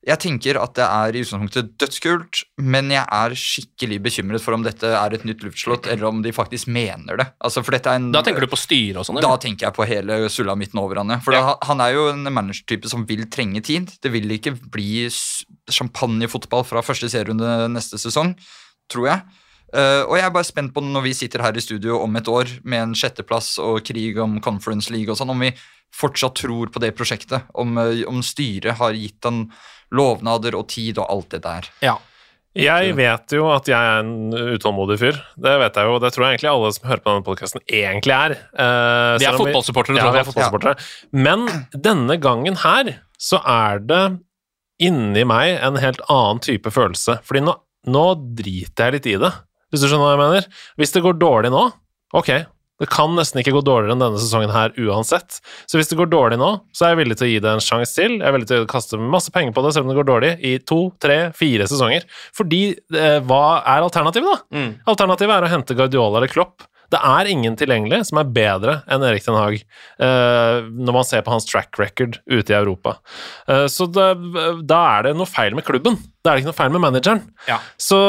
[0.03, 4.65] jeg tenker at det er i utgangspunktet dødskult, men jeg er skikkelig bekymret for om
[4.67, 7.27] dette er et nytt luftslott, eller om de faktisk mener det.
[7.45, 9.21] Altså, er en, Da tenker du på styret og sånn?
[9.23, 11.21] Da tenker jeg på hele sulamitten over han.
[11.23, 11.43] For Ja.
[11.55, 13.93] da, han er jo en managertype som vil trenge tid.
[14.03, 15.07] Det vil ikke bli
[15.71, 18.35] champagnefotball fra første serierunde neste sesong,
[18.91, 19.23] tror jeg.
[19.73, 22.29] Eh, og jeg er bare spent på når vi sitter her i studio om et
[22.29, 25.53] år med en sjetteplass og krig om Conference League og sånn, om vi
[25.97, 27.49] fortsatt tror på det prosjektet.
[27.57, 29.47] Om, eh, om styret har gitt han
[29.93, 31.69] lovnader og tid og alt det der.
[31.85, 31.99] Ja.
[32.53, 35.21] Jeg vet jo at jeg er en utålmodig fyr.
[35.41, 38.13] Det vet jeg jo, det tror jeg egentlig alle som hører på denne podkasten, egentlig
[38.13, 38.35] er.
[38.53, 40.75] Uh, Vi er fotballsupportere, Ja, tross vi er fotballsupportere.
[40.77, 41.23] Ja.
[41.25, 44.03] Men denne gangen her så er det
[44.85, 47.23] inni meg en helt annen type følelse.
[47.25, 47.57] Fordi nå,
[47.89, 48.05] nå
[48.37, 49.33] driter jeg litt i det,
[49.73, 50.51] hvis du skjønner hva jeg mener.
[50.81, 51.69] Hvis det går dårlig nå,
[52.19, 52.33] ok,
[52.83, 55.39] det kan nesten ikke gå dårligere enn denne sesongen her uansett.
[55.71, 57.63] Så hvis det går dårlig nå, så er jeg villig til å gi det en
[57.63, 58.17] sjanse til.
[58.19, 60.33] Jeg er villig til å kaste masse penger på det, selv om det går dårlig,
[60.43, 62.09] i to, tre, fire sesonger.
[62.35, 64.59] Fordi eh, hva er alternativet, da?
[64.59, 64.75] Mm.
[64.91, 66.67] Alternativet er å hente Guardiola eller Klopp.
[66.93, 71.23] Det er ingen tilgjengelig som er bedre enn Erik Den Haag, eh, når man ser
[71.25, 72.99] på hans track record ute i Europa.
[73.47, 74.11] Eh, så det,
[74.69, 76.03] da er det noe feil med klubben.
[76.21, 77.25] Da er det ikke noe feil med manageren.
[77.47, 77.63] Ja.
[77.81, 78.03] Så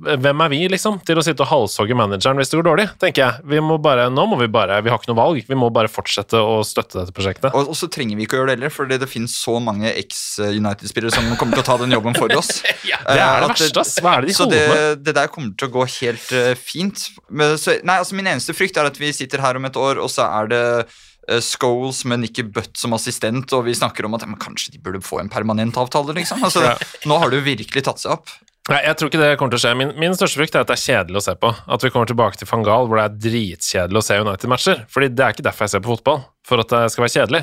[0.00, 3.24] hvem er vi, liksom, til å sitte og halshogge manageren hvis det går dårlig, tenker
[3.24, 3.46] jeg.
[3.50, 5.42] Vi må bare, nå må vi bare, vi har ikke noe valg.
[5.48, 7.50] Vi må bare fortsette å støtte dette prosjektet.
[7.50, 9.90] Og, og så trenger vi ikke å gjøre det heller, for det finnes så mange
[9.92, 12.60] eks-United-spillere som kommer til å ta den jobben for oss.
[12.90, 13.92] Ja, Det er Eh, det verste, ass.
[14.02, 15.04] Hva er det de så det, holder med?
[15.06, 17.06] det der kommer til å gå helt uh, fint.
[17.28, 20.00] Men, så, nei, altså Min eneste frykt er at vi sitter her om et år,
[20.02, 24.16] og så er det uh, Scholes med Nikki Butt som assistent, og vi snakker om
[24.18, 26.42] at ja, kanskje de burde få en permanent avtale, liksom.
[26.46, 26.74] Altså,
[27.08, 28.32] Nå har det jo virkelig tatt seg opp.
[28.68, 29.70] Nei, jeg tror ikke det kommer til å skje.
[29.80, 31.48] Min, min største frykt er at det er kjedelig å se på.
[31.74, 34.82] At vi kommer tilbake til Fangal hvor det er dritkjedelig å se United-matcher.
[34.92, 37.40] Fordi det er ikke derfor jeg ser på fotball, for at det skal være kjedelig.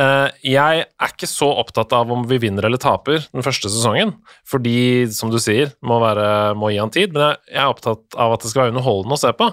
[0.00, 4.14] Eh, jeg er ikke så opptatt av om vi vinner eller taper den første sesongen,
[4.48, 4.76] fordi,
[5.12, 7.12] som du sier, må, være, må gi han tid.
[7.18, 9.50] Men jeg, jeg er opptatt av at det skal være underholdende å se på.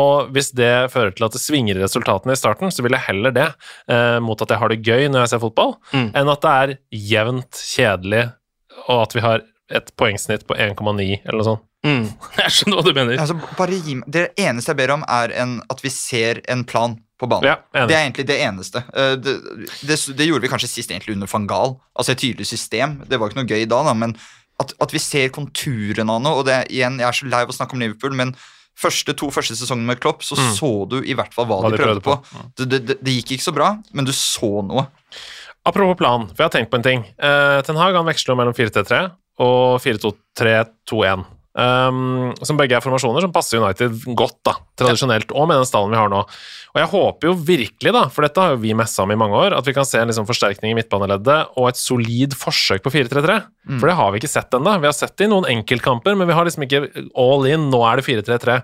[0.00, 3.06] Og hvis det fører til at det svinger i resultatene i starten, så vil jeg
[3.12, 3.50] heller det
[3.92, 6.08] eh, mot at jeg har det gøy når jeg ser fotball, Mm.
[6.16, 6.76] enn at det er
[7.14, 8.24] jevnt kjedelig,
[8.88, 11.64] og at vi har et poengsnitt på 1,9 eller noe sånt.
[11.84, 12.04] Mm.
[12.40, 13.18] Jeg skjønner hva du mener.
[13.20, 16.62] Altså, bare gi meg, Det eneste jeg ber om, er en, at vi ser en
[16.64, 17.44] plan på banen.
[17.50, 18.80] Ja, det er egentlig det eneste.
[18.96, 19.34] Eh, Det,
[19.84, 21.76] det, det gjorde vi kanskje sist egentlig under van Gaal.
[21.94, 23.02] Altså et tydelig system.
[23.08, 24.16] Det var ikke noe gøy da, da men
[24.62, 26.40] at, at vi ser konturene av noe.
[26.40, 28.32] Og det, igjen, jeg er så lei av å snakke om Liverpool, men
[28.80, 31.76] første to første sesongene med Klopp, så så du i hvert fall hva, Hva de
[31.76, 32.38] de prøvde, prøvde på.
[32.40, 32.46] på.
[32.58, 34.88] Det, det, det, det gikk ikke så bra, men du så noe.
[35.64, 37.04] Apropos plan, for jeg har tenkt på en ting.
[37.22, 39.04] Uh, Ten Hag han veksler mellom 4-3-3
[39.42, 41.24] og 4-2-3-2-1.
[41.54, 45.92] Um, som begge er formasjoner som passer United godt, da, tradisjonelt, og med den stallen
[45.92, 46.24] vi har nå.
[46.74, 49.38] Og jeg håper jo virkelig, da, for dette har jo vi messa om i mange
[49.38, 52.90] år, at vi kan se en liksom forsterkning i midtbaneleddet og et solid forsøk på
[52.96, 53.36] 4-3-3.
[53.78, 54.72] For det har vi ikke sett ennå.
[54.82, 56.82] Vi har sett det i noen enkeltkamper, men vi har liksom ikke
[57.22, 57.68] all in.
[57.70, 58.56] Nå er det 4-3-3.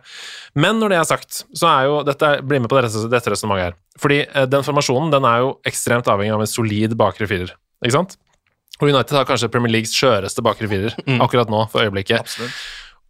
[0.59, 3.71] Men når det er sagt, så er jo dette Bli med på dette, dette resonnementet
[3.71, 3.79] her.
[4.03, 7.55] Fordi eh, den formasjonen den er jo ekstremt avhengig av en solid bakre firer.
[7.85, 8.19] Ikke sant?
[8.81, 12.25] Og United har kanskje Premier Leagues skjøreste bakre firer akkurat nå, for øyeblikket.
[12.25, 12.57] Absolutt.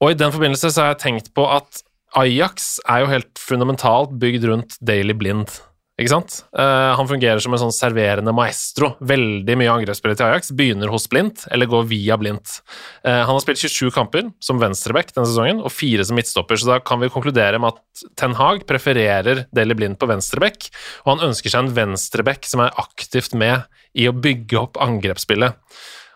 [0.01, 1.83] Og i den forbindelse så har jeg tenkt på at
[2.19, 5.61] Ajax er jo helt fundamentalt bygd rundt Daily Blind.
[6.01, 6.39] Ikke sant?
[6.57, 8.95] Uh, han fungerer som en sånn serverende maestro.
[9.05, 12.63] Veldig mye angrepsspillet til Ajax begynner hos Blindt, eller går via Blindt.
[13.05, 16.73] Uh, han har spilt 27 kamper som venstreback denne sesongen, og fire som midtstopper, så
[16.73, 20.71] da kan vi konkludere med at Ten Hag prefererer Daily Blind på venstreback,
[21.05, 25.57] og han ønsker seg en venstreback som er aktivt med i å bygge opp angrepsspillet.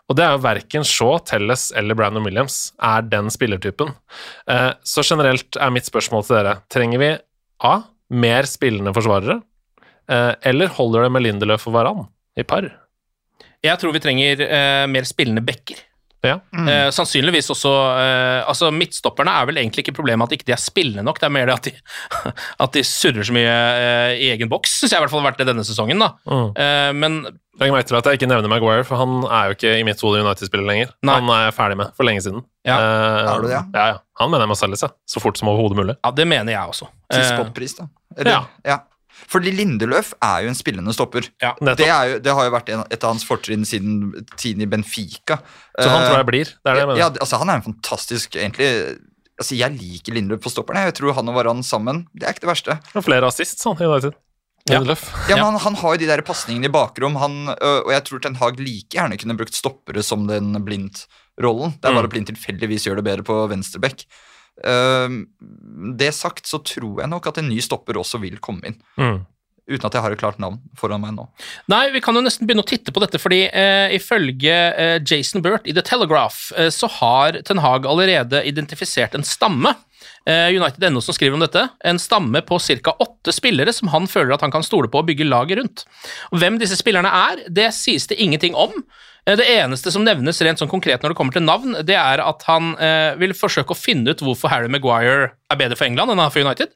[0.04, 3.94] Og det er jo verken Shaw, Telles eller Brandon Williams er den spillertypen.
[4.46, 7.10] Eh, Så generelt er mitt spørsmål til dere Trenger vi
[7.64, 7.74] A.
[8.10, 9.40] Mer spillende forsvarere?
[10.08, 12.06] Eh, Eller holder det med Lindeløf og Varan
[12.36, 12.68] i par?
[13.64, 15.80] Jeg tror vi trenger eh, mer spillende backer.
[16.24, 16.38] Ja.
[16.56, 20.62] Eh, sannsynligvis også eh, Altså Midtstopperne er vel egentlig ikke problemet at ikke de er
[20.62, 21.72] spillende nok, det er mer det at de,
[22.64, 25.30] at de surrer så mye eh, i egen boks, syns jeg i hvert fall har
[25.32, 25.98] vært det denne sesongen.
[26.00, 26.46] da Mm.
[26.56, 27.18] Eh, Men
[27.60, 30.00] Legg merke til at jeg ikke nevner Maguire, for han er jo ikke i mitt
[30.02, 30.88] hode United-spiller lenger.
[31.06, 31.14] Nei.
[31.20, 32.42] Han er jeg ferdig med for lenge siden.
[32.66, 32.78] Ja.
[32.80, 33.60] Eh, Er du det, ja?
[33.76, 33.98] Ja, ja.
[34.18, 35.94] Han mener jeg må selge seg så fort som overhodet mulig.
[36.02, 36.88] ja, det mener jeg også.
[37.12, 37.86] Til Eh, spotpris, da.
[38.18, 38.42] Eller, ja.
[38.66, 38.78] ja.
[39.30, 41.28] Fordi Lindeløf er jo en spillende stopper.
[41.42, 41.52] ja.
[41.60, 44.66] Det, er jo, det har jo vært en, et av hans fortrinn siden tiden i
[44.70, 45.38] Benfica.
[45.78, 46.44] Så han Eh, tror jeg blir.
[46.44, 47.00] Det er det jeg mener.
[47.00, 48.68] Ja, altså Han er en fantastisk egentlig
[49.40, 50.84] Altså Jeg liker Lindeløf på stopperne.
[50.86, 52.76] Jeg tror han og Varan sammen Det er ikke det verste.
[52.94, 54.14] Og flere assist, sånn, i United.
[54.68, 54.78] Ja.
[54.78, 55.02] Lindeløf.
[55.28, 58.22] Ja, men han, han har jo de der pasningene i bakrom, han, og jeg tror
[58.22, 61.74] Ten Hag like gjerne kunne brukt stoppere som den Blindt-rollen.
[61.82, 62.12] Det er bare Mm.
[62.14, 64.06] Blindt tilfeldigvis gjør det bedre på venstreback.
[64.62, 65.24] Uh,
[65.98, 68.82] det sagt så tror jeg nok at en ny stopper også vil komme inn.
[69.00, 69.22] Mm.
[69.64, 71.24] Uten at jeg har et klart navn foran meg nå.
[71.72, 75.40] Nei, vi kan jo nesten begynne å titte på dette, fordi eh, ifølge eh, Jason
[75.44, 79.72] Burt i The Telegraph eh, så har Ten Hag allerede identifisert en stamme.
[80.28, 81.64] Eh, United.no som skriver om dette.
[81.80, 82.92] En stamme på ca.
[83.06, 85.86] åtte spillere som han føler at han kan stole på å bygge laget rundt.
[86.32, 88.84] Og Hvem disse spillerne er, det sies det ingenting om.
[89.26, 92.22] Eh, Det eneste som nevnes rent sånn konkret når det kommer til navn, det er
[92.24, 96.12] at han eh, vil forsøke å finne ut hvorfor Harry Maguire er bedre for England
[96.12, 96.74] enn han er for United.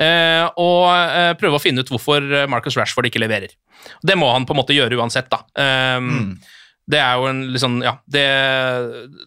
[0.00, 3.52] Eh, og eh, prøve å finne ut hvorfor eh, Marcus Rashford ikke leverer.
[4.00, 5.42] Det må han på en måte gjøre uansett, da.
[6.00, 6.36] Mm.
[6.92, 8.22] Det er jo en sånn, ja det,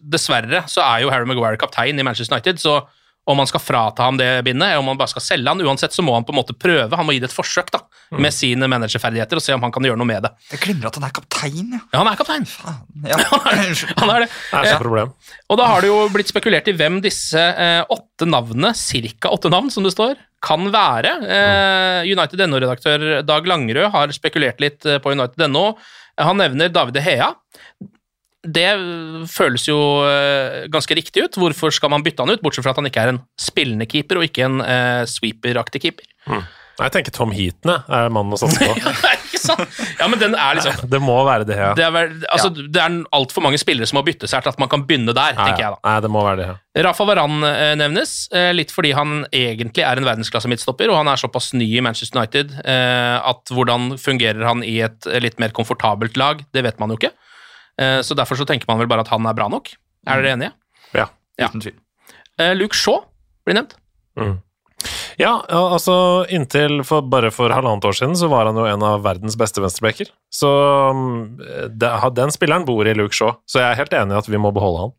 [0.04, 2.80] Dessverre så er jo Harry Maguire kaptein i Manchester United, så
[3.26, 5.96] om man skal frata ham det bindet, eller om man bare skal selge han, uansett
[5.96, 7.80] så må han på en måte prøve, han må gi det et forsøk da,
[8.14, 10.30] med sine managerferdigheter og se om han kan gjøre noe med det.
[10.52, 11.80] Jeg glemmer at han er kaptein, ja.
[11.92, 12.46] Ja, han er kaptein.
[12.46, 12.78] Faen.
[13.06, 13.18] Ja.
[14.00, 14.28] Han er det.
[14.30, 15.10] Det er så Eh, et problem.
[15.50, 19.50] og da har det jo blitt spekulert i hvem disse eh, åtte navnene, cirka åtte
[19.52, 20.14] navn som det står,
[20.46, 21.12] kan være.
[21.26, 25.72] Eh, United.no-redaktør Dag Langerød har spekulert litt på United NO.
[26.22, 27.32] Han nevner David Hea.
[28.46, 28.68] Det
[29.32, 31.38] føles jo eh, ganske riktig ut.
[31.40, 34.20] Hvorfor skal man bytte han ut, bortsett fra at han ikke er en spillende keeper
[34.20, 36.06] og ikke en eh, sweeperaktig keeper?
[36.76, 38.74] Jeg tenker Tom Heaton er mannen å satse på.
[39.06, 39.76] Ja, ikke sant?
[40.00, 41.68] Ja, men den er liksom Det må være det, ja.
[41.76, 44.58] Det er, vel, altså, det er altfor mange spillere som må byttet seg til at
[44.58, 45.78] man kan begynne der, tenker jeg da.
[45.86, 46.82] Nei, det må være det, ja.
[46.88, 51.10] Rafa Varan eh, nevnes, eh, litt fordi han egentlig er en verdensklasse midtstopper, og han
[51.12, 55.54] er såpass ny i Manchester United eh, at hvordan fungerer han i et litt mer
[55.56, 57.12] komfortabelt lag, det vet man jo ikke.
[57.80, 59.70] Eh, Så derfor så tenker man vel bare at han er bra nok.
[60.08, 60.52] Er dere enige?
[60.96, 61.08] Ja.
[61.38, 61.48] Ja.
[61.52, 61.78] Uten tvil.
[62.40, 63.04] Eh, Luke Shaw
[63.46, 63.76] blir nevnt.
[64.18, 64.32] Ja,
[65.20, 65.94] ja, altså
[66.32, 69.62] inntil for bare for halvannet år siden så var han jo en av verdens beste
[69.64, 70.10] venstrebacker.
[70.32, 70.50] Så
[70.92, 74.30] um, det, den spilleren bor i Luke Shaw, så jeg er helt enig i at
[74.30, 74.94] vi må beholde han.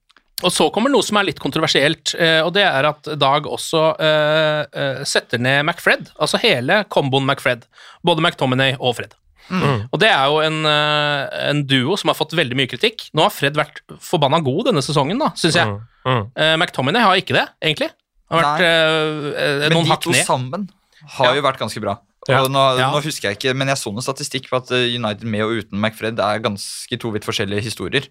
[0.46, 3.88] Og så kommer noe som er litt kontroversielt, eh, og det er at Dag også
[4.06, 7.66] eh, setter ned McFred, altså hele komboen McFred.
[8.06, 9.18] Både McTominay og Fred.
[9.50, 9.88] Mm.
[9.90, 13.08] Og det er jo en, en duo som har fått veldig mye kritikk.
[13.16, 15.72] Nå har Fred vært forbanna god denne sesongen, da, syns jeg.
[15.72, 15.86] Mm.
[16.08, 16.26] Mm.
[16.36, 17.90] Uh, McTominay har ikke det, egentlig.
[18.30, 19.74] Han har vært eh, ned.
[19.74, 20.26] Men de to ned.
[20.26, 20.70] sammen
[21.18, 21.36] har Ja.
[21.36, 21.98] jo vært ganske bra.
[22.28, 22.42] Og Ja.
[22.48, 22.92] nå, Ja.
[22.92, 25.52] nå husker jeg ikke, men jeg så noen statistikk på at eh, United med og
[25.64, 28.04] uten McFred er ganske to vidt forskjellige historier.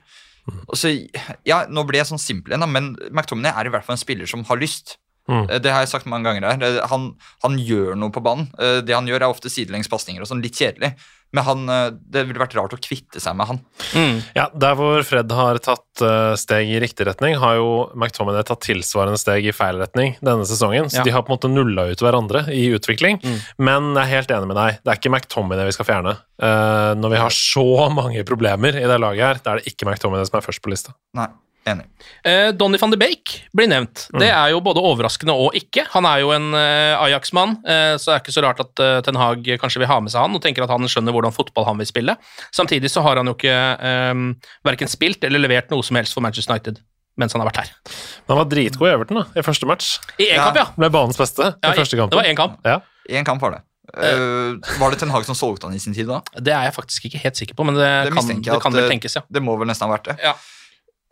[0.48, 0.60] Mm.
[0.68, 0.88] Og så,
[1.44, 4.26] ja, Nå ble jeg sånn simpel igjen, men McTominay er i hvert fall en spiller
[4.26, 4.96] som har lyst.
[5.28, 5.50] Mm.
[5.50, 6.62] Eh, Det har jeg sagt mange ganger her.
[6.62, 8.48] Eh, Han, han gjør noe på banen.
[8.58, 10.94] Eh, Det han gjør, er ofte sidelengs pasninger og sånn, litt kjedelig.
[11.34, 13.58] Men han, eh, det ville vært rart å kvitte seg med han.
[13.92, 14.20] Mm.
[14.36, 18.62] Ja, Der hvor Fred har tatt eh, steg i riktig retning, har jo McTominay tatt
[18.64, 20.88] tilsvarende steg i feil retning denne sesongen.
[20.88, 21.02] Så Ja.
[21.04, 23.20] de har på en måte nulla ut hverandre i utvikling.
[23.22, 23.40] Mm.
[23.58, 26.16] Men jeg er helt enig med deg, det er ikke McTominay vi skal fjerne.
[26.40, 29.86] Eh, når vi har så mange problemer i det laget her, da er det ikke
[29.90, 30.94] McTominay som er først på lista.
[31.14, 31.28] Nei,
[31.70, 31.86] enig.
[32.26, 34.06] Eh, Donny van de Beek blir nevnt.
[34.18, 35.86] Det er jo både overraskende og ikke.
[35.94, 38.98] Han er jo en eh, Ajax-mann, eh, så det er ikke så rart at eh,
[39.06, 41.68] Ten Hag kanskje vil ha med seg han og tenker at han skjønner hvordan fotball
[41.68, 42.16] han vil spille.
[42.54, 44.26] Samtidig så har han jo ikke eh,
[44.66, 46.82] verken spilt eller levert noe som helst for Manchester United
[47.16, 47.70] mens han har vært her.
[48.26, 49.94] Men han var dritgod i Everton da, i første match.
[50.20, 50.50] I én Ja.
[50.50, 50.66] kamp, ja.
[50.76, 52.12] Ble banens beste i ja i, første kampen.
[52.12, 52.58] det var én kamp.
[52.68, 52.80] Ja.
[53.08, 53.62] En kamp var det.
[53.96, 56.18] Uh, var det Ten Hag som solgte han i sin tid da?
[56.34, 58.80] Det er jeg faktisk ikke helt sikker på, men det, Det kan, det kan at,
[58.82, 59.22] vel tenkes, ja.
[59.30, 60.16] Det må vel nesten ha vært det.
[60.26, 60.34] Ja.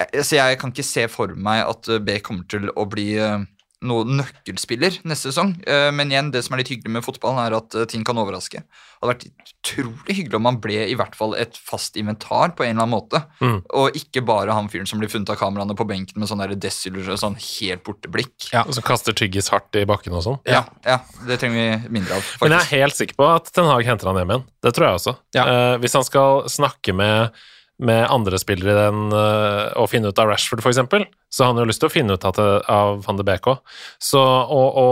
[0.00, 3.14] Jeg- Så jeg kan ikke se for meg at eh, B kommer til å bli
[3.18, 3.44] eh,
[3.85, 5.50] noen nøkkelspiller neste sesong.
[5.68, 8.16] Eh, Men igjen, det som er litt hyggelig med fotballen, er at eh, ting kan
[8.16, 8.62] overraske.
[8.64, 12.64] Det hadde vært utrolig hyggelig om han ble i hvert fall et fast inventar på
[12.64, 13.20] en eller annen måte.
[13.44, 13.59] Mm.
[13.76, 16.54] Og ikke bare han fyren som blir funnet av kameraene på benken med sånn der
[16.57, 18.48] desillusjon, sånn helt borte blikk.
[18.54, 18.64] Ja.
[18.64, 20.40] Og som kaster tyggis hardt i bakken og sånn.
[20.48, 22.40] Ja, ja, det trenger vi mindre av, Faktisk.
[22.48, 24.46] Men jeg er helt sikker på at Ten Hag henter han hjem igjen.
[24.64, 25.16] Det tror jeg også.
[25.37, 25.44] Ja.
[25.44, 27.37] Eh, hvis han skal snakke med,
[27.82, 31.50] med andre spillere i den, eh, og finne ut av Rashford, for eksempel, så har
[31.52, 33.58] han jo lyst til å finne ut av, van de Beek òg.
[33.98, 34.87] Så å, å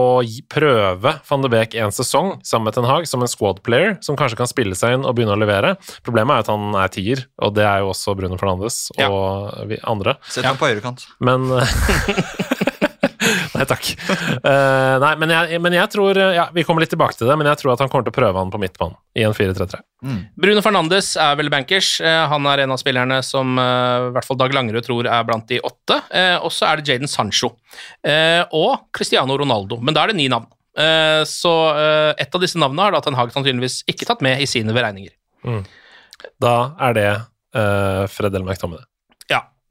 [0.50, 4.18] prøve van de Beek en sesong sammen med Ten Hag som en squad player, som
[4.18, 6.90] kanskje kan spille seg inn og begynne å levere Problemet er jo at han er
[6.96, 9.06] tier, og det er jo også Bruno Fernandes Ja.
[9.12, 10.16] og vi andre.
[10.26, 11.06] Sett ham på høyrekant.
[11.22, 11.46] Men
[13.62, 13.92] Nei takk.
[14.42, 17.46] Uh, nei, men jeg, men jeg tror ja, Vi kommer litt tilbake til det, men
[17.46, 19.78] jeg tror at han kommer til å prøve han på midtbanen i en 4-3-3.
[20.42, 21.94] Bruno Fernandes er vel bankers.
[22.02, 25.28] Uh, Han er en av spillerne som uh, i hvert fall Dag Langerud tror er
[25.28, 26.00] blant de åtte.
[26.10, 27.52] Eh, Og så er det Jaden Sancho
[28.06, 30.48] eh, og Cristiano Ronaldo, men da er det ni navn.
[30.78, 34.40] Eh, Så et ett av disse navnene har da Ten Hag sannsynligvis ikke tatt med
[34.42, 35.14] i sine beregninger.
[36.42, 37.08] Da er det
[37.56, 38.86] uh, Fred Elmark McTominay.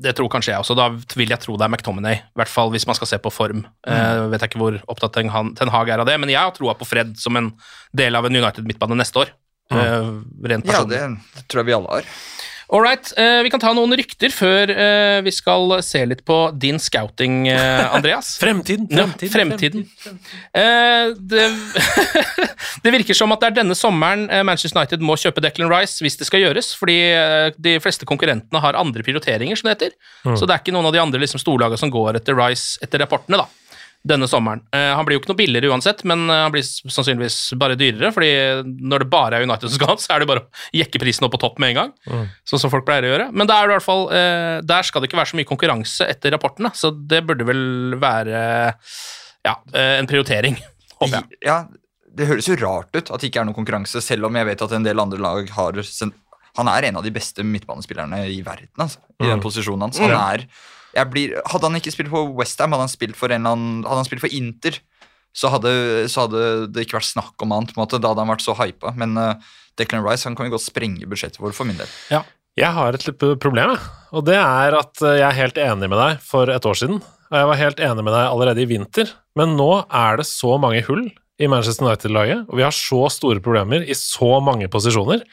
[0.02, 0.76] Det tror kanskje jeg også.
[0.78, 2.16] Da vil jeg tro det er McTominay.
[2.24, 3.64] I hvert fall hvis man skal se på form.
[3.86, 6.40] Eh, vet jeg ikke hvor opptatt Ten Han- Ten Hag er av det, men jeg
[6.42, 7.52] har troa på Fred som en
[7.94, 9.34] del av en United-midtbane neste år.
[9.72, 12.08] Uh, rent Ja, det tror jeg vi alle har.
[12.71, 16.38] All right, eh, vi kan ta noen rykter før uh, vi skal se litt på
[16.55, 18.38] din scouting, uh, Andreas.
[18.39, 18.88] Fremtiden!
[18.95, 19.84] Ja, fremtiden.
[20.55, 21.49] Eh, det,
[22.86, 26.15] det virker som at det er denne sommeren Manchester United må kjøpe Declan Rice hvis
[26.21, 26.95] det skal gjøres, fordi
[27.60, 29.97] de fleste konkurrentene har andre prioriteringer, som det heter.
[30.39, 33.03] Så det er ikke noen av de andre liksom, storlagene som går etter Rice etter
[33.03, 33.61] rapportene, da.
[34.02, 34.64] Denne sommeren.
[34.74, 38.10] Eh, han blir jo ikke noe billigere uansett, men eh, han blir sannsynligvis bare dyrere,
[38.16, 38.32] fordi
[38.66, 41.28] når det bare er United som skal ha, så er det bare å jekke prisen
[41.28, 41.92] opp på topp med en gang.
[42.50, 43.28] Sånn som folk pleier å gjøre.
[43.30, 46.10] Men der, er i hvert fall, eh, der skal det ikke være så mye konkurranse
[46.10, 47.64] etter rapportene, så det burde vel
[48.02, 48.42] være
[49.46, 50.58] ja, en prioritering,
[51.04, 51.42] håper jeg.
[51.46, 51.62] Ja,
[52.12, 54.66] Det høres jo rart ut at det ikke er noen konkurranse, selv om jeg vet
[54.66, 55.78] at en del andre lag har
[56.58, 60.02] Han er en av de beste midtbanespillerne i verden, altså, i den posisjonen hans.
[60.02, 60.81] Han er, jeg
[61.12, 64.80] blir, hadde han ikke spilt for Westham, hadde hadde han spilt for Inter,
[65.32, 65.71] så hadde,
[66.12, 66.43] så hadde
[66.75, 67.73] det ikke vært snakk om annet.
[67.77, 68.91] Da hadde han vært så hypa.
[68.99, 69.39] Men uh,
[69.80, 71.91] Declan Rice han kan jo godt sprenge budsjettet vårt for min del.
[72.60, 73.08] Jeg har et
[73.39, 73.77] problem.
[74.12, 76.99] Og det er at eh, jeg er helt enig med deg for et år siden.
[77.32, 79.13] Og jeg var helt enig med deg allerede i vinter.
[79.39, 81.06] Men nå er det så mange hull
[81.41, 85.23] i Manchester United-laget, og vi har så store problemer i så mange posisjoner,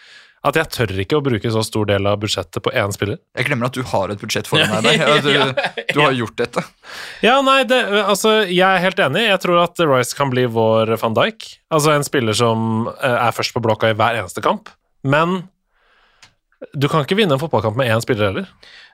[0.50, 3.18] at jeg tør ikke å bruke så stor del av budsjettet på én spiller.
[3.38, 4.98] Jeg glemmer at du har et budsjett foran deg.
[5.02, 6.64] Ja, du, du har gjort dette.
[7.24, 9.26] Ja, nei, det, altså, jeg er helt enig.
[9.28, 11.46] Jeg tror at Rice kan bli vår van Dijk.
[11.74, 14.72] Altså en spiller som eh, er først på blokka i hver eneste kamp.
[15.06, 15.42] Men
[16.74, 18.48] du kan ikke vinne en fotballkamp med én spiller heller.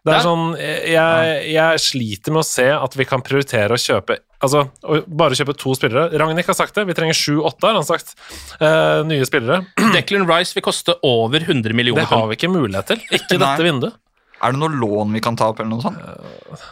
[0.05, 4.19] Det er sånn, jeg, jeg sliter med å se at vi kan prioritere å kjøpe
[4.45, 4.65] Altså,
[5.09, 6.07] bare kjøpe to spillere.
[6.21, 6.85] Ragnhild har sagt det.
[6.91, 8.15] Vi trenger sju-åtte, har han sagt.
[8.61, 9.63] Uh, nye spillere.
[9.97, 12.05] Declan Rice vil koste over 100 millioner.
[12.05, 13.05] Det har vi ikke mulighet til.
[13.19, 14.01] Ikke dette vinduet.
[14.45, 16.65] Er det noe lån vi kan ta opp, eller noe sånt?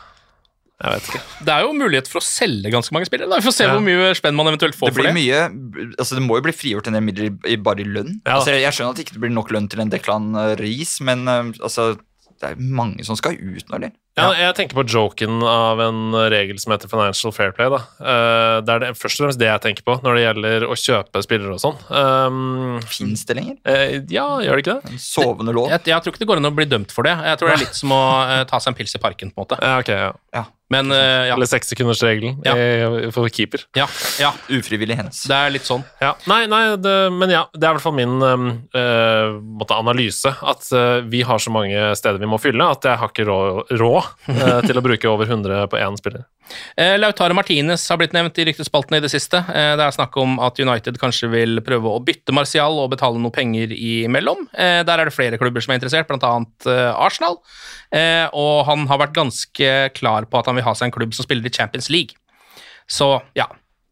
[0.83, 1.21] Jeg vet ikke.
[1.47, 3.31] Det er jo mulighet for å selge ganske mange spillere.
[3.31, 3.37] Da.
[3.39, 3.75] Vi får se Ja.
[3.77, 5.21] hvor mye spenn man eventuelt får Det for blir det.
[5.21, 8.17] mye, altså det må jo bli frigjort en del midler i, i, bare i lønn.
[8.27, 8.41] Ja.
[8.41, 11.53] Altså jeg, skjønner at det ikke blir nok lønn til en Declan Riis, men eh,
[11.63, 11.93] altså,
[12.43, 16.13] det er mange som skal ut når det Ja, jeg tenker på joken av en
[16.29, 17.71] regel som heter Financial Fair Play.
[17.73, 17.79] Da.
[18.03, 20.77] Eh, det er det, først og fremst det jeg tenker på når det gjelder å
[20.77, 21.79] kjøpe spillere og sånn.
[21.89, 23.57] Um, Fins det lenger?
[23.65, 24.93] eh, ja, gjør det ikke det?
[24.93, 25.71] En sovende lov?
[25.73, 27.15] Jeg, jeg tror ikke det går an å bli dømt for det.
[27.31, 29.41] Jeg tror det er litt som å eh, ta seg en pils i parken, på
[29.41, 29.61] en måte.
[29.65, 30.13] Ja, ok, ja.
[30.37, 30.45] Ja.
[30.73, 30.99] Men uh,
[31.29, 31.35] ja.
[31.37, 32.55] Eller sekssekundersregelen Ja.
[32.57, 33.65] eh, for keeper.
[33.77, 33.87] Ja,
[34.21, 35.23] ja, Ufrivillig hens.
[35.29, 35.85] det er litt sånn.
[36.03, 40.33] Ja, nei, nei det, men ja, det er i hvert fall min måte, analyse.
[40.43, 43.75] At uh, vi har så mange steder vi må fylle, at jeg har ikke råd,
[43.81, 43.93] rå,
[44.67, 46.25] til å bruke over 100 på én spiller.
[46.77, 49.41] Eh, Lautaro Martinez har blitt nevnt i ryktespaltene i det siste.
[49.53, 53.21] Eh, det er snakk om at United kanskje vil prøve å bytte Martial og betale
[53.23, 54.47] noe penger imellom.
[54.53, 56.35] Eh, der er det flere klubber som er interessert, bl.a.
[56.97, 57.41] Arsenal.
[57.95, 61.17] Eh, og han har vært ganske klar på at han vil ha seg en klubb
[61.17, 62.19] som spiller i Champions League.
[62.91, 63.47] Så ja,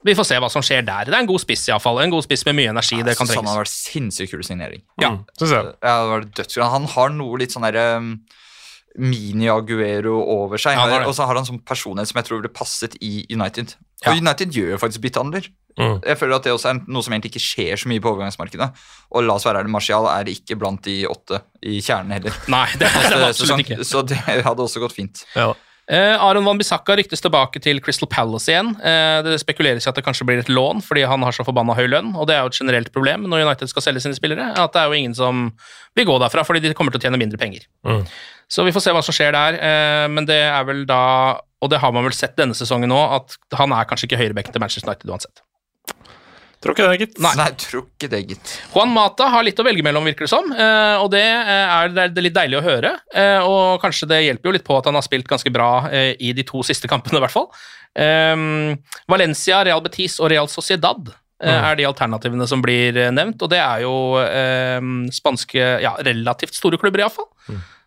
[0.05, 1.09] vi får se hva som skjer der.
[1.11, 2.01] Det er en god spiss, iallfall.
[2.01, 3.01] En god spiss med mye energi.
[3.05, 3.37] det kan trenges.
[3.37, 4.85] Sånn han har vært sinnssykt kul signering.
[5.03, 5.13] Ja.
[5.13, 5.25] Mm.
[5.51, 8.15] Ja, det var dødsgrann Han har noe litt sånn derre um,
[8.99, 10.75] mini-Aguero over seg.
[10.75, 11.09] Ja, det det.
[11.09, 13.77] og så har han sånn personlighet som jeg tror ville passet i United.
[14.03, 14.13] Ja.
[14.13, 15.47] Og United gjør jo faktisk byttehandler.
[15.79, 16.01] Mm.
[16.03, 18.71] Jeg føler at det også er noe som egentlig ikke skjer så mye på overgangsmarkedet.
[19.15, 22.37] Og la oss være ærlig, Martial er ikke blant de åtte i kjernen heller.
[22.57, 23.83] Nei, det er det er absolutt ikke.
[23.87, 25.25] Så det hadde også gått fint.
[25.39, 25.53] Ja.
[25.91, 28.77] Eh, Aron Van Bissaka ryktes tilbake til Crystal Palace igjen.
[28.79, 31.75] Eh, det spekuleres i at det kanskje blir et lån fordi han har så forbanna
[31.75, 34.53] høy lønn, og det er jo et generelt problem når United skal selge sine spillere.
[34.55, 35.49] At det er jo ingen som
[35.99, 37.67] vil gå derfra fordi de kommer til å tjene mindre penger.
[37.83, 38.05] Mm.
[38.51, 41.03] Så vi får se hva som skjer der, eh, men det er vel da
[41.63, 44.55] Og det har man vel sett denne sesongen nå, at han er kanskje ikke høyrebekken
[44.55, 45.43] til Manchester United uansett.
[46.61, 47.19] Tror ikke det, gitt.
[47.25, 48.51] Nei, Nei, tror ikke det, gitt.
[48.75, 51.93] Juan Mata har litt å velge mellom, virker det som, eh, og det eh, er,
[51.93, 52.91] det er litt deilig å høre.
[53.17, 56.11] eh, Og kanskje det hjelper jo litt på at han har spilt ganske bra eh,
[56.21, 57.49] i de to siste kampene, i hvert fall.
[59.11, 61.09] Valencia, Real Betis og Real Sociedad
[61.49, 64.81] er de alternativene som blir eh, nevnt, og det er jo eh,
[65.17, 67.29] spanske, ja, relativt store klubber, iallfall.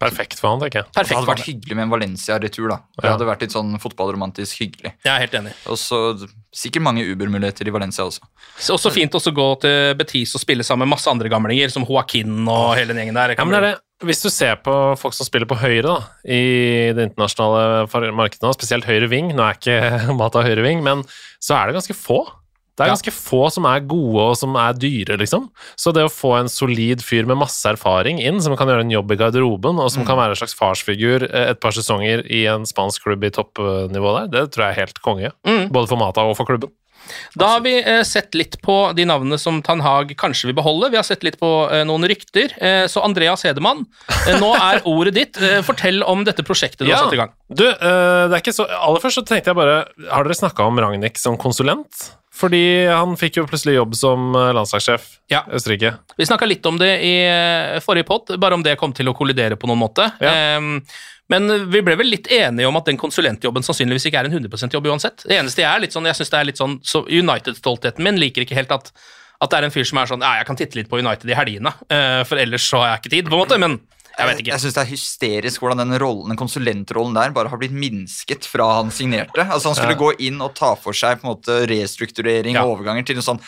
[0.04, 0.90] Perfekt for han, tenker jeg.
[0.98, 2.68] Det hadde vært hyggelig med en Valencia-retur.
[2.74, 2.78] da.
[2.98, 3.12] Det Ja.
[3.14, 4.92] hadde vært litt sånn fotballromantisk hyggelig.
[5.06, 5.54] Jeg er helt enig.
[5.72, 8.20] Og så sikkert mange Uber-muligheter i Valencia også.
[8.60, 11.72] Så Også fint også å gå til Betis og spille sammen med masse andre gamlinger,
[11.72, 13.36] som Joaquin og hele den gjengen der.
[13.38, 13.80] Ja, men det er det.
[14.04, 15.98] Hvis du ser på folk som spiller på høyre da,
[16.28, 21.06] i det internasjonale markedet, spesielt høyre ving Nå er ikke Mata høyre ving, men
[21.40, 22.26] så er det ganske få.
[22.74, 22.96] Det er Ja.
[22.96, 25.50] ganske få som er gode og som er dyre, liksom.
[25.78, 28.90] Så det å få en solid fyr med masse erfaring inn, som kan gjøre en
[28.90, 32.46] jobb i garderoben, og som kan være en slags farsfigur eh, et par sesonger i
[32.50, 35.32] en spansk klubb i toppnivå der, det tror jeg er helt konge.
[35.46, 35.70] Mm.
[35.72, 36.72] Både for Mata og for klubben.
[37.36, 40.90] Da har vi eh, sett litt på de navnene som Tan Hag kanskje vil beholde.
[40.90, 42.54] Vi har sett litt på eh, noen rykter.
[42.64, 43.84] Eh, så Andreas Hedemann,
[44.26, 45.38] eh, nå er ordet ditt.
[45.44, 47.34] Eh, fortell om dette prosjektet du har satt i gang.
[47.52, 50.80] Du, det er ikke så Aller først så tenkte jeg bare Har dere snakka om
[50.80, 52.08] Ragnhild som konsulent?
[52.34, 55.44] Fordi han fikk jo plutselig jobb som eh, landslagssjef Ja.
[55.54, 55.94] Østerrike.
[56.18, 59.16] Vi snakka litt om det i eh, forrige pod, bare om det kom til å
[59.18, 60.08] kollidere på noen måte.
[60.24, 60.34] Ja.
[60.58, 60.80] Em,
[61.32, 64.74] men vi ble vel litt enige om at den konsulentjobben sannsynligvis ikke er en 100%
[64.76, 65.24] jobb uansett.
[65.30, 68.20] Det eneste jeg er litt sånn, jeg synes det er litt sånn, så United-stoltheten min
[68.22, 68.92] liker ikke helt at,
[69.40, 71.30] at det er en fyr som er sånn Ja, jeg kan titte litt på United
[71.32, 73.62] i helgene, eh, for ellers så har jeg ikke tid, på en måte.
[73.62, 73.80] Men
[74.18, 74.52] jeg vet ikke.
[74.54, 78.46] Jeg synes det er hysterisk hvordan den rollen, den konsulentrollen der bare har blitt minsket
[78.46, 79.34] fra han signerte.
[79.46, 80.02] Altså Han skulle Ja.
[80.04, 82.64] gå inn og ta for seg på en måte restrukturering Ja.
[82.64, 83.40] og overganger til noe sånn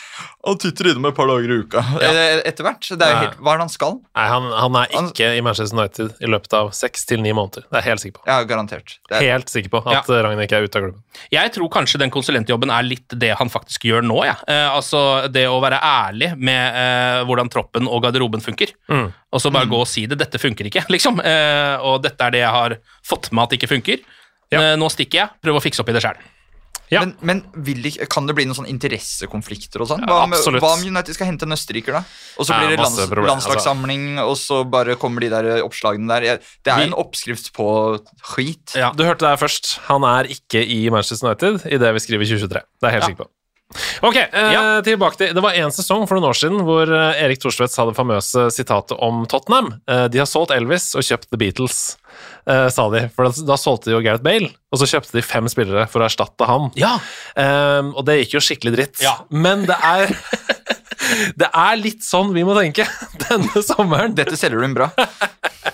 [0.46, 1.82] Han titter innom et par dager i uka.
[2.02, 2.12] ja.
[2.46, 2.82] Etter hvert.
[2.98, 3.94] Det er jo helt, hva er det han skal?
[4.16, 7.32] Nei, han, han er Han- ikke i Manchester United i løpet av seks til ni
[7.32, 7.64] måneder.
[7.66, 8.26] Det er jeg helt sikker på.
[8.28, 8.98] Ja, garantert.
[9.10, 10.22] Det er, Helt sikker på at ja.
[10.22, 11.02] Ragnhild ikke er ute av klubben.
[11.32, 14.24] Jeg tror kanskje den konsulentjobben er litt det han faktisk gjør nå.
[14.26, 14.36] Ja.
[14.48, 18.72] Eh, altså det å være ærlig med eh, hvordan troppen og garderoben funker.
[18.90, 19.12] Mm.
[19.34, 20.18] Og så bare gå og si det.
[20.18, 21.20] 'Dette funker ikke', liksom.
[21.20, 24.00] Eh, og dette er det jeg har fått med at det ikke funker.
[24.52, 24.62] Ja.
[24.62, 25.30] Eh, nå stikker jeg.
[25.44, 26.16] Prøv å fikse opp i det sjøl.
[26.92, 27.00] Ja.
[27.02, 30.04] Men, men vil ikke, kan det bli noen sånne interessekonflikter og sånn?
[30.06, 30.62] Hva, om- absolutt.
[30.62, 32.04] hva om United skal hente en østerriker, da?
[32.38, 36.08] Og så Ja, blir det lands, problemer, landslagssamling, og så bare kommer de der oppslagene
[36.08, 36.38] der.
[36.64, 38.76] Det er Vi- en oppskrift på skit.
[38.76, 38.92] Ja.
[38.92, 39.80] Du hørte det her først.
[39.90, 42.62] Han er ikke i Manchester United i det vi skriver 2023.
[42.62, 43.08] Det er jeg helt Ja.
[43.10, 43.30] sikker på.
[44.06, 44.82] Ok, eh, Ja.
[44.86, 47.86] tilbake til Det var en sesong for noen år siden hvor eh, Erik Thorstvedt sa
[47.90, 49.74] det famøse sitatet om Tottenham.
[49.90, 51.98] Eh, de har solgt Elvis og kjøpt The Beatles,
[52.48, 53.08] eh, sa de.
[53.16, 56.00] For da, da solgte de jo Gareth Bale, og så kjøpte de fem spillere for
[56.04, 56.70] å erstatte han.
[56.80, 56.94] Ja.
[57.36, 59.02] Eh, og det gikk jo skikkelig dritt.
[59.04, 59.18] Ja.
[59.34, 60.14] Men det er
[61.38, 62.86] Det er litt sånn vi må tenke
[63.28, 64.16] denne sommeren.
[64.18, 64.88] Dette selger du inn bra.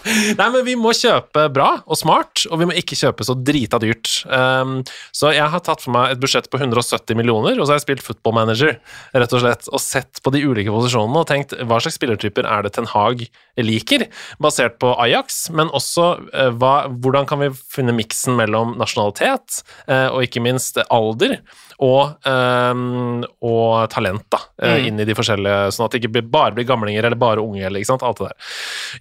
[0.06, 3.80] Nei, men vi må kjøpe bra og smart, og vi må ikke kjøpe så drita
[3.82, 4.10] dyrt.
[4.26, 4.80] Um,
[5.16, 7.86] så jeg har tatt for meg et budsjett på 170 millioner, og så har jeg
[7.86, 8.78] spilt football manager,
[9.14, 12.66] rett og slett, og sett på de ulike posisjonene og tenkt hva slags spillertyper er
[12.66, 13.26] det Ten Hag
[13.62, 14.08] liker,
[14.42, 20.10] basert på Ajax, men også uh, hva, hvordan kan vi finne miksen mellom nasjonalitet uh,
[20.10, 21.40] og ikke minst alder,
[21.82, 24.86] og, um, og talent da, eh, Mm.
[24.88, 27.64] inn i de forskjellige, sånn at det ikke bare blir gamlinger eller bare unge.
[27.66, 28.04] Eller, ikke sant?
[28.06, 28.36] Alt det der.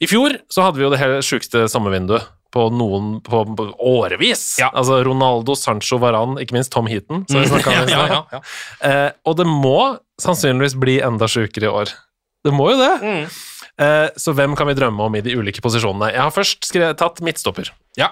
[0.00, 4.58] I fjor så hadde vi jo det hele sjukeste sommervinduet på noen på, på årevis.
[4.58, 4.70] Ja.
[4.74, 7.26] Altså Ronaldo, Sancho, Varan, ikke minst Tom Heaton.
[7.30, 7.90] Som vi snakket om Mm.
[7.94, 8.40] ja, ja, ja.
[8.88, 11.92] Eh, og det må sannsynligvis bli enda sjukere i år.
[12.44, 12.94] Det må jo det.
[13.04, 13.30] Mm.
[13.80, 16.10] Uh, så hvem kan vi drømme om i de ulike posisjonene?
[16.12, 17.70] Jeg har først skrevet, tatt midtstopper.
[17.96, 18.08] ja.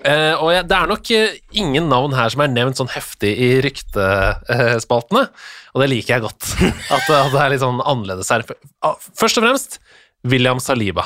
[0.00, 3.32] Eh, og jeg, det er nok uh, ingen navn her som er nevnt sånn heftig
[3.36, 5.26] i ryktespaltene,
[5.74, 6.46] og det liker jeg godt.
[6.94, 8.44] At, det- at det er litt sånn annerledes her.
[8.86, 9.76] Ah, Først og fremst
[10.26, 11.04] William Saliba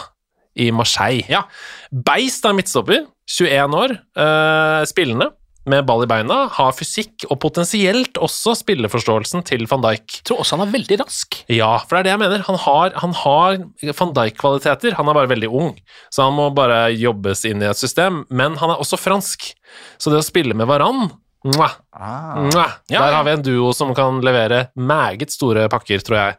[0.55, 1.27] i Marseille.
[1.31, 1.43] Ja.
[1.91, 5.31] Beist er midtstopper, 21 år, eh, spillende,
[5.71, 10.19] med ball i beina, har fysikk og potensielt også spilleforståelsen til van Dijk.
[10.19, 11.41] Jeg tror også han er veldig rask.
[11.53, 12.47] Ja, for det er det jeg mener.
[12.49, 13.59] Han har, han har
[14.01, 14.99] van Dijk-kvaliteter.
[14.99, 15.75] Han er bare veldig ung,
[16.13, 18.25] så han må bare jobbes inn i et system.
[18.31, 19.53] Men han er også fransk,
[19.99, 21.09] så det å spille med Varan
[21.45, 22.39] mwah, Ah.
[22.49, 26.37] mwah, Ja, Der har vi en duo som kan levere meget store pakker, tror jeg.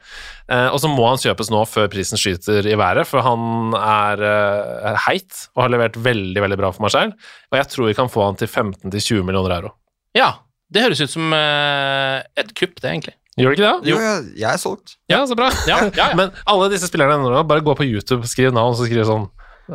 [0.50, 4.24] Eh, og så må han kjøpes nå før prisen skyter i været, for han er,
[4.26, 7.14] eh, er heit og har levert veldig veldig bra for Marcel.
[7.52, 9.74] Og jeg tror vi kan få han til 15-20 millioner euro.
[10.16, 10.34] Ja,
[10.72, 13.14] det høres ut som eh, et kupp, det, egentlig.
[13.38, 13.90] Gjør det ikke det?
[13.92, 14.96] Jo, jeg, jeg er solgt.
[15.12, 15.50] Ja, så bra.
[15.68, 16.16] Ja, ja, ja.
[16.16, 19.26] Men alle disse spillerne nå, bare gå på YouTube, skriv navn, så skriv sånn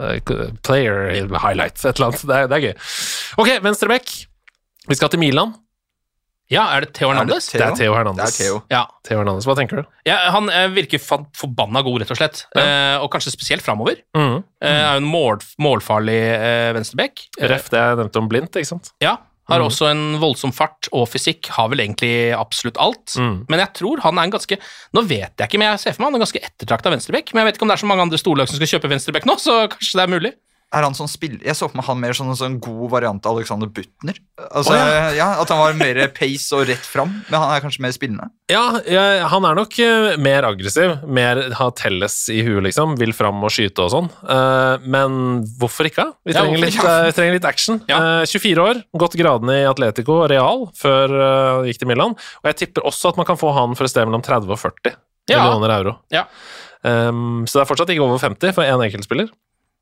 [0.00, 0.16] uh,
[0.64, 2.24] Player highlights, et eller annet.
[2.24, 2.74] Det er, det er gøy.
[3.44, 4.14] Ok, venstrebekk.
[4.88, 5.52] Vi skal til Milan.
[6.50, 7.46] Ja, er det Theo Hernandez?
[7.52, 8.32] Det er Theo Det Hernandez.
[8.40, 8.56] er Theo.
[8.72, 8.80] Ja.
[9.06, 9.46] Theo Hernandez.
[9.46, 9.90] Hva tenker du?
[10.08, 12.40] ja, Han eh, virker forbanna god, rett og slett.
[12.58, 14.00] Eh, og kanskje spesielt framover.
[14.18, 14.40] Mm.
[14.58, 17.22] Eh, er jo en mål, målfarlig eh, venstreback.
[17.38, 18.90] Eh, Ref det jeg nevnte om blindt, ikke sant?
[19.04, 19.14] Ja,
[19.50, 19.66] har Mm.
[19.68, 23.14] også en voldsom fart og fysikk, har vel egentlig absolutt alt.
[23.18, 23.46] Mm.
[23.48, 24.58] Men jeg tror han er en ganske
[24.94, 27.32] Nå vet jeg ikke, men jeg ser for meg han er en ganske ettertrakta venstreback.
[27.34, 29.26] Men jeg vet ikke om det er så mange andre storlag som skal kjøpe venstreback
[29.26, 30.32] nå, så kanskje det er mulig.
[30.70, 33.24] Er han sånn spiller Jeg så for meg han mer sånn en sånn god variant
[33.26, 34.20] av Alexander Butner.
[34.38, 35.08] Altså, oh, ja.
[35.16, 35.26] ja.
[35.42, 38.28] At han var mer pace og rett fram, men han er kanskje mer spillende.
[38.50, 42.94] Ja, jeg, han er nok eh, mer aggressiv, mer ha telles i huet, liksom.
[43.02, 44.12] Vil fram og skyte og sånn.
[44.22, 45.18] Uh, men
[45.58, 46.06] hvorfor ikke?
[46.22, 47.82] Vi Ja, trenger, hvorfor litt, vi trenger litt action.
[47.90, 48.00] Ja.
[48.22, 52.14] Eh, 24 år, gått gradene i Atletico Real før uh, gikk til Milan.
[52.44, 54.62] Og jeg tipper også at man kan få han for et sted mellom 30 og
[54.62, 54.94] 40
[55.34, 55.42] Ja.
[55.42, 55.98] millioner euro.
[56.14, 56.28] Ja.
[56.86, 59.34] Um, så det er fortsatt ikke over 50 for én enkeltspiller.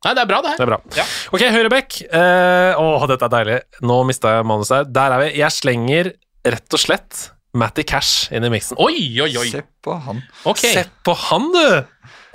[0.07, 0.63] Nei, det er bra, det Det her.
[0.63, 0.79] er bra.
[0.95, 1.07] Ja.
[1.35, 1.97] Ok, høyrebekk.
[2.13, 3.57] Uh, Åh, dette er deilig.
[3.83, 4.87] Nå mista jeg manuset her.
[4.95, 5.33] Der er vi.
[5.41, 6.13] Jeg slenger
[6.47, 7.25] rett og slett
[7.59, 8.79] Matty Cash inn i miksen.
[8.79, 8.95] Oi,
[9.25, 9.49] oi, oi.
[9.51, 10.23] Se på han.
[10.47, 10.77] Okay.
[10.79, 11.67] Se på han, du!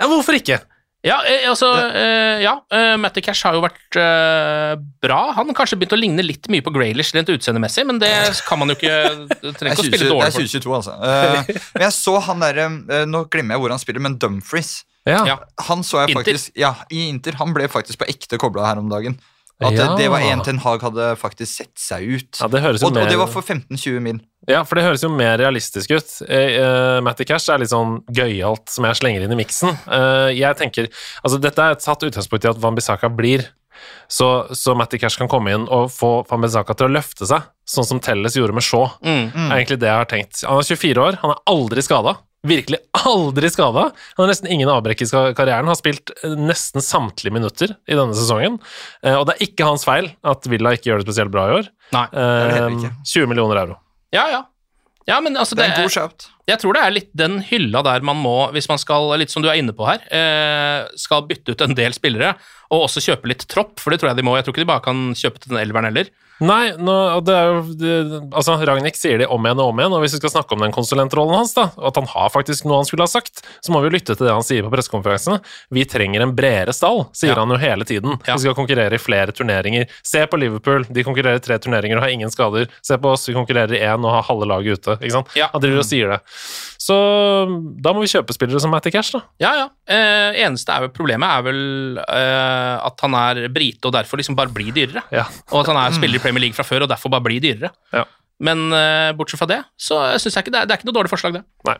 [0.00, 0.60] Ja, hvorfor ikke?
[1.04, 4.72] Ja, eh, altså eh, Ja, eh, Matty Cash har jo vært eh,
[5.04, 5.18] bra.
[5.36, 8.10] Han har kanskje begynt å ligne litt mye på Graylish rent utseendemessig, men det
[8.48, 8.94] kan man jo ikke
[9.42, 10.40] Det trenger er ikke å spille dårlig for.
[10.40, 10.96] det er 2022, altså.
[11.04, 14.72] Eh, men jeg så han derre eh, Nå glemmer jeg hvor han spiller, men Dumfries.
[15.04, 15.20] Ja.
[15.28, 15.36] Ja.
[15.68, 16.40] Han så jeg Inter.
[16.56, 17.36] Ja, i Inter.
[17.40, 19.18] Han ble faktisk på ekte kobla her om dagen.
[19.62, 19.94] At Ja.
[19.94, 22.38] det, det var en Ten Hag hadde faktisk sett seg ut.
[22.40, 24.18] Ja, det høres jo og, mer og det var for 15-20 mil.
[24.50, 26.14] Ja, for det høres jo mer realistisk ut.
[26.26, 29.76] Eh, eh, Matty Cash er litt sånn gøyalt som jeg slenger inn i miksen.
[29.86, 30.90] Uh, jeg tenker
[31.22, 33.46] Altså, dette er et satt utgangspunkt i at Van Bissaka blir.
[34.10, 37.46] Så, så Matty Cash kan komme inn og få Van Bissaka til å løfte seg,
[37.68, 38.90] sånn som Telles gjorde med Shaw.
[39.06, 39.30] Mm.
[39.48, 40.42] er egentlig det jeg har tenkt.
[40.46, 42.18] Han er 24 år, han er aldri skada.
[42.44, 42.78] Virkelig
[43.08, 43.86] aldri skada.
[44.16, 45.68] Han har nesten ingen avbrekk i karrieren.
[45.70, 48.58] Har spilt eh, nesten samtlige minutter i denne sesongen.
[49.02, 51.54] Eh, Og det er ikke hans feil at Villa ikke gjør det spesielt bra i
[51.62, 51.70] år.
[51.96, 52.06] Nei.
[52.12, 52.92] er det heller Eh, ikke.
[53.14, 53.78] 20 millioner euro.
[54.12, 54.42] Ja, ja.
[55.08, 56.26] Ja, men altså, Det det er en er, god shout.
[56.48, 59.42] jeg tror det er litt den hylla der man må, hvis man skal, litt som
[59.44, 62.30] du er inne på her, eh, skal bytte ut en del spillere,
[62.72, 64.36] og også kjøpe litt tropp, for det tror jeg de må.
[64.38, 66.08] Jeg tror ikke de bare kan kjøpe til den elveren heller.
[66.42, 67.90] Nei, nå, det er jo det,
[68.34, 70.64] Altså, Ragnhild sier det om igjen og om igjen, og hvis vi skal snakke om
[70.64, 73.70] den konsulentrollen hans, da, og at han har faktisk noe han skulle ha sagt, så
[73.70, 75.38] må vi jo lytte til det han sier på pressekonferansene.
[75.70, 77.38] Vi trenger en bredere stall, sier Ja.
[77.44, 78.18] han jo hele tiden.
[78.26, 78.34] Ja.
[78.34, 79.86] Vi skal konkurrere i flere turneringer.
[80.02, 82.66] Se på Liverpool, de konkurrerer i tre turneringer og har ingen skader.
[82.82, 84.98] Se på oss, vi konkurrerer i én og har halve laget ute.
[85.00, 85.30] Ikke sant?
[85.38, 85.48] Ja.
[85.54, 86.20] Han driver og sier det.
[86.84, 86.96] Så
[87.80, 89.22] da må vi kjøpe spillere som Matty Cash, da.
[89.40, 89.68] Ja, ja.
[89.88, 91.62] Eh, eneste er vel, problemet er vel
[92.02, 95.04] eh, at han er brite og derfor liksom bare blir dyrere.
[95.14, 95.24] Ja.
[95.52, 97.72] Og at han er spiller i Premier League fra før og derfor bare blir dyrere.
[97.94, 98.04] Ja.
[98.42, 100.96] Men uh, bortsett fra det, så syns jeg ikke det er, det er ikke noe
[100.96, 101.42] dårlig forslag, det.
[101.68, 101.76] Nei.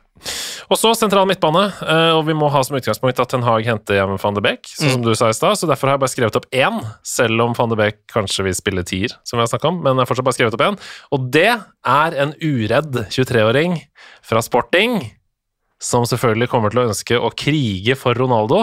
[0.71, 3.99] Og så sentral midtbane, uh, og vi må ha som utgangspunkt at Ten Hag henter
[3.99, 6.15] hjem van de Beek, sånn som du sa i stad, så derfor har jeg bare
[6.15, 9.51] skrevet opp én, selv om van de Beek kanskje vil spille tier, som vi har
[9.51, 10.79] snakka om, men jeg har fortsatt bare skrevet opp én.
[11.17, 13.77] Og det er en uredd 23-åring
[14.25, 15.01] fra Sporting,
[15.83, 18.63] som selvfølgelig kommer til å ønske å krige for Ronaldo.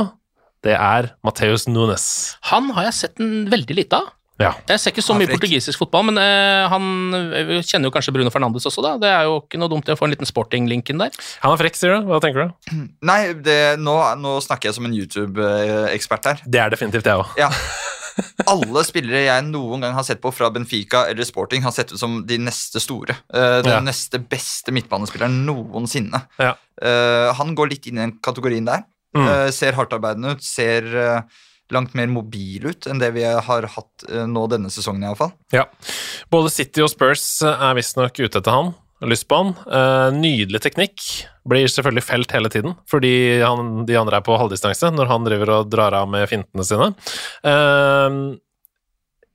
[0.63, 2.07] Det er Mateus Nunes.
[2.53, 4.09] Han har jeg sett en veldig lite av.
[4.41, 4.51] Ja.
[4.71, 8.33] Jeg ser ikke så mye portugisisk fotball, men eh, han eh, kjenner jo kanskje Bruno
[8.33, 8.95] Fernandes også, da.
[9.01, 11.15] Det er jo ikke noe dumt å få en liten sporting-link inn der.
[11.45, 12.09] Han er frekk, sier du?
[12.11, 12.75] Hva tenker du?
[13.11, 16.43] Nei, det, nå, nå snakker jeg som en YouTube-ekspert her.
[16.45, 17.37] Det er definitivt jeg òg.
[17.39, 17.51] Ja.
[18.51, 22.01] alle spillere jeg noen gang har sett på fra Benfica eller Sporting, har sett ut
[22.01, 23.17] som de neste store.
[23.33, 23.79] Eh, den Ja.
[23.83, 26.23] neste beste midtbanespilleren noensinne.
[26.39, 26.55] Ja.
[26.81, 28.83] Eh, han går litt inn i den kategorien der.
[29.15, 29.27] Mm.
[29.27, 30.83] Eh, ser hardtarbeidende ut, ser
[31.73, 35.31] langt mer mobil ut enn det vi har hatt eh, nå denne sesongen, iallfall.
[35.55, 35.65] Ja.
[36.33, 38.73] Både City og Spurs er visstnok ute etter han.
[39.01, 39.55] Lyst på han.
[39.65, 41.01] Eh, nydelig teknikk.
[41.49, 45.55] Blir selvfølgelig felt hele tiden, fordi han, de andre er på halvdistanse når han driver
[45.55, 46.91] og drar av med fintene sine.
[47.41, 48.19] Eh,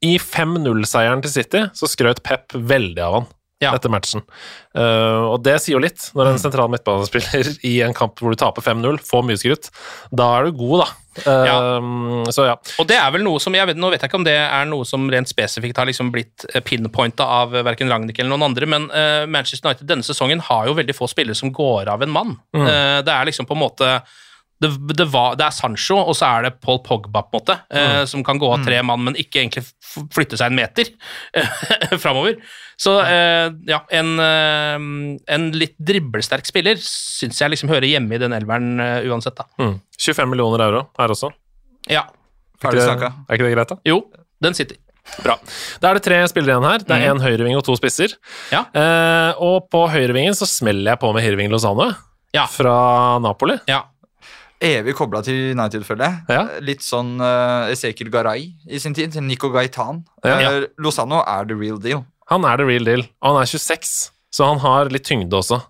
[0.07, 3.26] I 5-0-seieren til City så skrøt Pep veldig av han
[3.64, 3.70] Ja.
[3.72, 4.20] etter matchen.
[4.76, 8.37] Uh, og det sier jo litt, når en sentral midtbanespiller i en kamp hvor du
[8.37, 9.70] taper 5-0, får mye skryt.
[10.12, 10.89] Da er du god, da.
[11.25, 12.57] Eh, Så ja.
[12.81, 14.69] Og det er vel noe som, jeg vet, Nå vet jeg ikke om det er
[14.69, 18.89] noe som rent spesifikt har liksom blitt pinpointa av verken Ragnhild eller noen andre, men
[18.93, 22.37] uh, Manchester United denne sesongen har jo veldig få spillere som går av en mann.
[22.57, 22.67] Mm.
[22.67, 23.91] Uh, det er liksom på en måte
[24.62, 27.57] det, det, var, det er Sancho, og så er det Paul Pogba, på en måte,
[27.70, 28.07] eh, Mm.
[28.09, 29.64] som kan gå av tre mann, men ikke egentlig
[30.14, 30.88] flytte seg en meter
[32.02, 32.38] framover.
[32.80, 34.76] Så eh, ja, en, eh,
[35.36, 39.46] en litt dribbelsterk spiller syns jeg liksom hører hjemme i den elveren eh, uansett, da.
[39.61, 39.78] Mm.
[40.00, 41.30] 25 millioner euro her også.
[41.88, 42.07] Ja.
[42.57, 43.12] Er Ferdig ikke, snakka.
[43.28, 43.78] er ikke det greit, da?
[43.88, 44.00] Jo,
[44.44, 44.80] den sitter.
[45.22, 45.36] Bra.
[45.80, 46.82] Da er det tre spillere igjen her.
[46.82, 48.16] Det er én høyreving og to spisser.
[48.50, 48.64] Ja.
[48.74, 51.92] Eh, og på høyrevingen så smeller jeg på med Hirving Lozano
[52.34, 52.48] Ja.
[52.50, 52.74] fra
[53.22, 53.54] Napoli.
[53.70, 53.84] Ja.
[54.64, 56.20] Evig kobla til United, føler jeg.
[56.32, 56.44] Ja.
[56.64, 59.14] Litt sånn uh, Ezekiel Garay i sin tid.
[59.22, 60.04] Nico Gaitan.
[60.24, 60.38] Ja.
[60.40, 62.04] Eh, Lozano er the real deal.
[62.32, 63.04] Han er the real deal.
[63.20, 63.92] Og han er 26,
[64.34, 65.61] så han har litt tyngde også.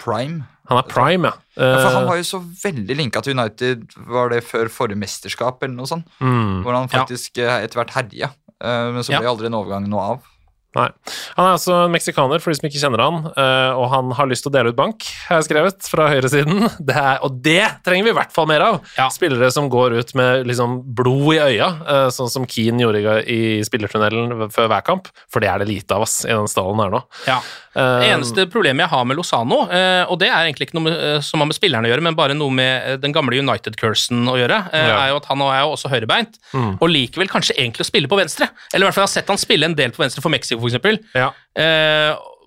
[0.00, 0.46] Prime.
[0.70, 1.36] Han er prime, ja.
[1.60, 4.96] Ja, for han Eh, var jo så veldig linka til United, var det før forrige
[5.02, 6.06] mesterskap, eller noe sånt?
[6.22, 6.60] mm.
[6.64, 7.58] Hvor han faktisk ja.
[7.64, 8.30] etter hvert herja.
[8.62, 10.20] Eh, Men så ble aldri en overgang noe av.
[10.78, 10.86] Nei.
[11.34, 14.28] Han er altså en meksikaner, for de som ikke kjenner han, eh, og han har
[14.30, 16.68] lyst til å dele ut bank, har jeg skrevet, fra høyresiden.
[16.90, 18.78] Det er, og det trenger vi i hvert fall mer av!
[18.94, 19.08] Ja.
[19.12, 23.40] Spillere som går ut med liksom blod i øya, eh, sånn som Keane gjorde i,
[23.66, 26.94] spillertunnelen før hver kamp, for det er det lite av oss i den stallen her
[26.94, 27.02] nå.
[27.26, 27.40] Ja.
[27.76, 30.82] Eh, Det eneste problemet jeg har med Lozano, eh, og det er egentlig ikke noe
[30.88, 34.26] med, eh, som har med spillerne å gjøre, men bare noe med den gamle United-cursen
[34.26, 35.06] å gjøre, Ja.
[35.06, 36.78] er jo at han er jo også høyrebeint, Mm.
[36.80, 38.48] og likevel kanskje egentlig å spille på venstre.
[38.74, 40.60] Eller i hvert fall jeg har sett han spille en del på venstre for Mexico,
[40.60, 40.98] for eksempel.
[41.14, 41.30] ja.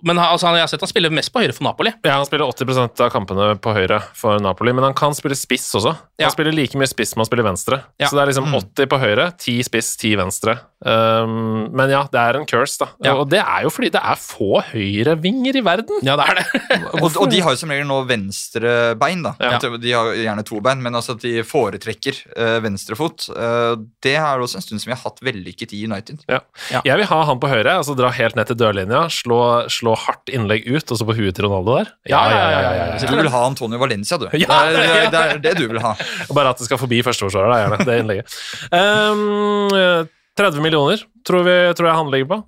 [0.04, 1.92] Eh, men altså, jeg har sett han spiller mest på høyre for Napoli.
[2.04, 5.70] Ja, han spiller 80% av kampene på høyre for Napoli, men han kan spille spiss
[5.74, 5.94] også.
[6.18, 6.28] Ja.
[6.28, 7.80] Han spiller like mye spiss som han spiller venstre.
[7.98, 8.08] Ja.
[8.08, 10.58] Så det er liksom 80 på høyre, 10 spiss, 10 venstre.
[10.84, 12.90] Um, men ja, det er en curse, da.
[13.06, 13.14] Ja.
[13.16, 16.04] Og det er jo fordi det er få høyrevinger i verden.
[16.04, 16.44] Ja, det er det.
[17.04, 19.32] Og, og de har jo som regel nå venstre bein, da.
[19.40, 19.56] Ja.
[19.80, 23.26] De har gjerne to bein, men altså at de foretrekker uh, venstrefot.
[23.32, 23.74] Uh,
[24.04, 26.22] det er også en stund som vi har hatt vellykket i United.
[26.30, 26.42] Ja.
[26.70, 26.84] Ja.
[26.86, 29.40] Jeg vil ha han på høyre, altså dra helt ned til dørlinja, slå,
[29.72, 31.92] slå hardt innlegg ut, og så på huet til Ronaldo der.
[32.10, 32.98] Ja, ja, ja, ja, ja.
[33.10, 34.26] Du vil ha Antonio Valencia, du.
[34.44, 35.94] Ja, det, er, det er det du vil ha.
[36.34, 37.88] Bare at det skal forbi førsteforsvarer, da, gjerne.
[37.88, 38.36] Det innlegget.
[38.74, 42.40] Um, 30 millioner tror, vi, tror jeg han ligger på.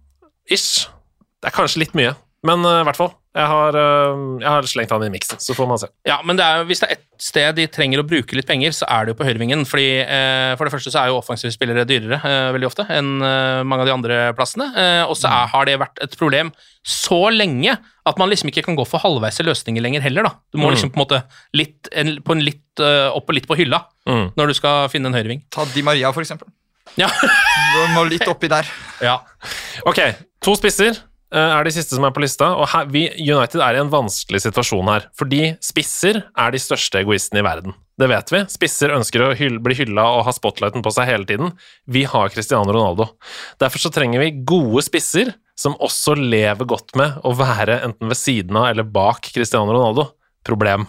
[0.57, 0.87] Ish.
[1.43, 2.15] Det er kanskje litt mye,
[2.47, 3.13] men uh, i hvert fall.
[3.37, 5.91] Jeg har, uh, jeg har slengt han i miksen, så får man se.
[6.09, 8.73] Ja, men det er, hvis det er ett sted de trenger å bruke litt penger,
[8.77, 9.65] så er det jo på høyrevingen.
[9.69, 13.11] fordi eh, For det første så er jo offensive spillere dyrere eh, veldig ofte enn
[13.25, 14.67] eh, mange av de andre plassene.
[14.77, 16.51] Eh, og så er, har det vært et problem
[16.87, 17.73] så lenge
[18.07, 20.29] at man liksom ikke kan gå for halvveise løsninger lenger heller.
[20.29, 20.35] da.
[20.53, 20.77] Du må Mm.
[20.77, 21.23] liksom på en måte
[21.57, 24.29] litt, en, på en litt eh, opp og litt på hylla Mm.
[24.37, 25.41] når du skal finne en høyreving.
[25.51, 26.49] Ta Di Maria, for eksempel.
[27.01, 27.09] Ja.
[27.13, 28.69] Du må litt oppi der.
[29.03, 29.19] ja.
[29.89, 29.99] Ok,
[30.41, 31.01] to spisser eh,
[31.35, 34.45] er de siste som er på lista, og her, vi, United er i en vanskelig
[34.45, 37.75] situasjon her, fordi spisser er de største egoistene i verden.
[37.97, 38.43] Det vet vi.
[38.53, 41.55] Spisser ønsker å hyll, bli hylla og ha spotlighten på seg hele tiden.
[41.89, 43.09] Vi har Cristiano Ronaldo.
[43.63, 48.21] Derfor så trenger vi gode spisser som også lever godt med å være enten ved
[48.21, 50.11] siden av eller bak Cristiano Ronaldo.
[50.47, 50.87] Problem.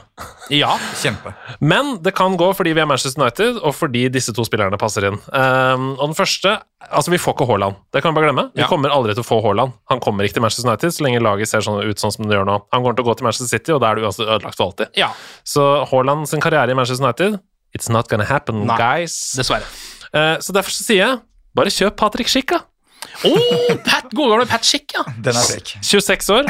[0.54, 0.76] ja.
[1.02, 1.34] Kjempe.
[1.60, 5.08] Men det kan gå fordi vi er Manchester United, og fordi disse to spillerne passer
[5.10, 5.18] inn.
[5.34, 7.76] Um, og den første Altså, vi får ikke Haaland.
[7.92, 8.44] Det kan vi bare glemme.
[8.56, 8.68] Vi Ja.
[8.70, 9.74] kommer aldri til å få Haaland.
[9.90, 12.38] Han kommer ikke til Manchester United så lenge laget ser sånn ut sånn som det
[12.38, 12.58] gjør nå.
[12.72, 14.70] Han kommer til å gå til Manchester City, og da er det uansett ødelagt for
[14.70, 14.94] alltid.
[14.96, 15.10] ja.
[15.44, 17.40] Så Haaland sin karriere i Manchester United
[17.76, 18.78] It's not gonna happen, Nei.
[18.78, 19.34] guys.
[19.36, 19.66] Dessverre.
[20.14, 21.20] Uh, så derfor så sier jeg
[21.58, 22.62] bare kjøp Patrick Schick, da.
[23.26, 25.04] Oh, Pat, gode gamle Pat Schick, ja.
[25.20, 25.76] Den er frekk.
[25.84, 26.46] 26 år.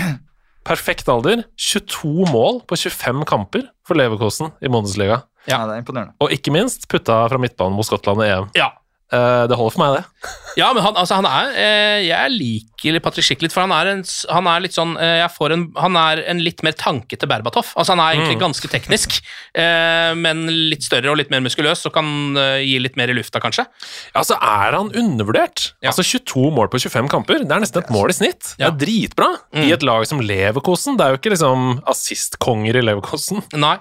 [0.68, 1.46] Perfekt alder.
[1.58, 5.22] 22 mål på 25 kamper for Leverkosen i Bundesliga.
[5.48, 6.18] Ja, det er imponerende.
[6.24, 8.52] Og ikke minst putta fra midtbanen mot Skottland i EM.
[8.60, 8.74] ja.
[9.08, 10.32] Eh, det holder for meg, det.
[10.60, 13.92] Ja, men han, altså, han er eh, Jeg liker Patrick Schick litt, for han er,
[13.94, 14.02] en,
[14.34, 17.70] han er litt sånn eh, jeg får en, Han er en litt mer tankete Berbatov.
[17.80, 18.42] Altså, han er egentlig Mm.
[18.44, 19.16] ganske teknisk,
[19.64, 20.44] eh, men
[20.74, 23.64] litt større og litt mer muskuløs, og kan eh, gi litt mer i lufta, kanskje.
[24.12, 25.70] Ja, Altså, er han undervurdert?
[25.80, 25.94] Ja.
[25.94, 28.56] Altså, 22 mål på 25 kamper, det er nesten et mål i snitt.
[28.60, 28.68] Ja.
[28.70, 29.64] Det er dritbra Mm.
[29.64, 30.98] i et lag som Leverkosen.
[31.00, 33.46] Det er jo ikke liksom assistkonger i Leverkosen.
[33.56, 33.78] Nei.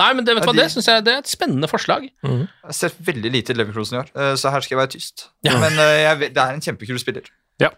[0.00, 2.08] Nei, men det, vet Ja, hva, de- det synes jeg det er et spennende forslag.
[2.24, 4.94] Jeg har sett veldig lite i Leverkusen i år, eh, så her skal jeg være
[4.96, 5.28] tyst.
[5.44, 7.28] Men eh, jeg, det er en kjempekul spiller.
[7.60, 7.70] Ja.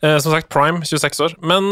[0.00, 1.36] Eh, som sagt, Prime, 26 år.
[1.44, 1.68] Men,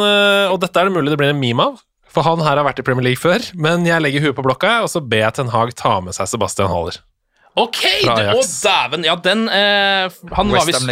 [0.53, 2.81] og dette er det mulig det blir en meme av, for han her har vært
[2.81, 3.41] i Premier League før.
[3.57, 6.29] Men jeg legger huet på blokka, og så ber jeg Ten Hag ta med seg
[6.31, 7.01] Sebastian Haller.
[7.59, 10.85] Ok, å dæven, ja, den eh, Han var visst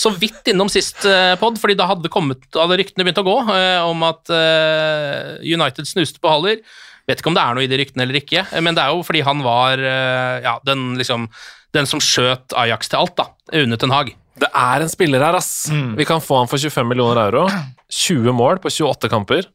[0.00, 3.34] så vidt innom sist eh, pod, fordi da hadde, kommet, hadde ryktene begynt å gå
[3.52, 6.62] eh, om at eh, United snuste på Haller.
[7.06, 9.02] Vet ikke om det er noe i de ryktene eller ikke, men det er jo
[9.06, 11.28] fordi han var eh, ja, den, liksom,
[11.76, 13.28] den som skjøt Ajax til alt, da,
[13.62, 14.10] under Ten Hag.
[14.36, 15.68] Det er en spiller her, ass.
[15.70, 17.46] Vi kan få han for 25 millioner euro.
[17.88, 19.46] 20 mål på 28 kamper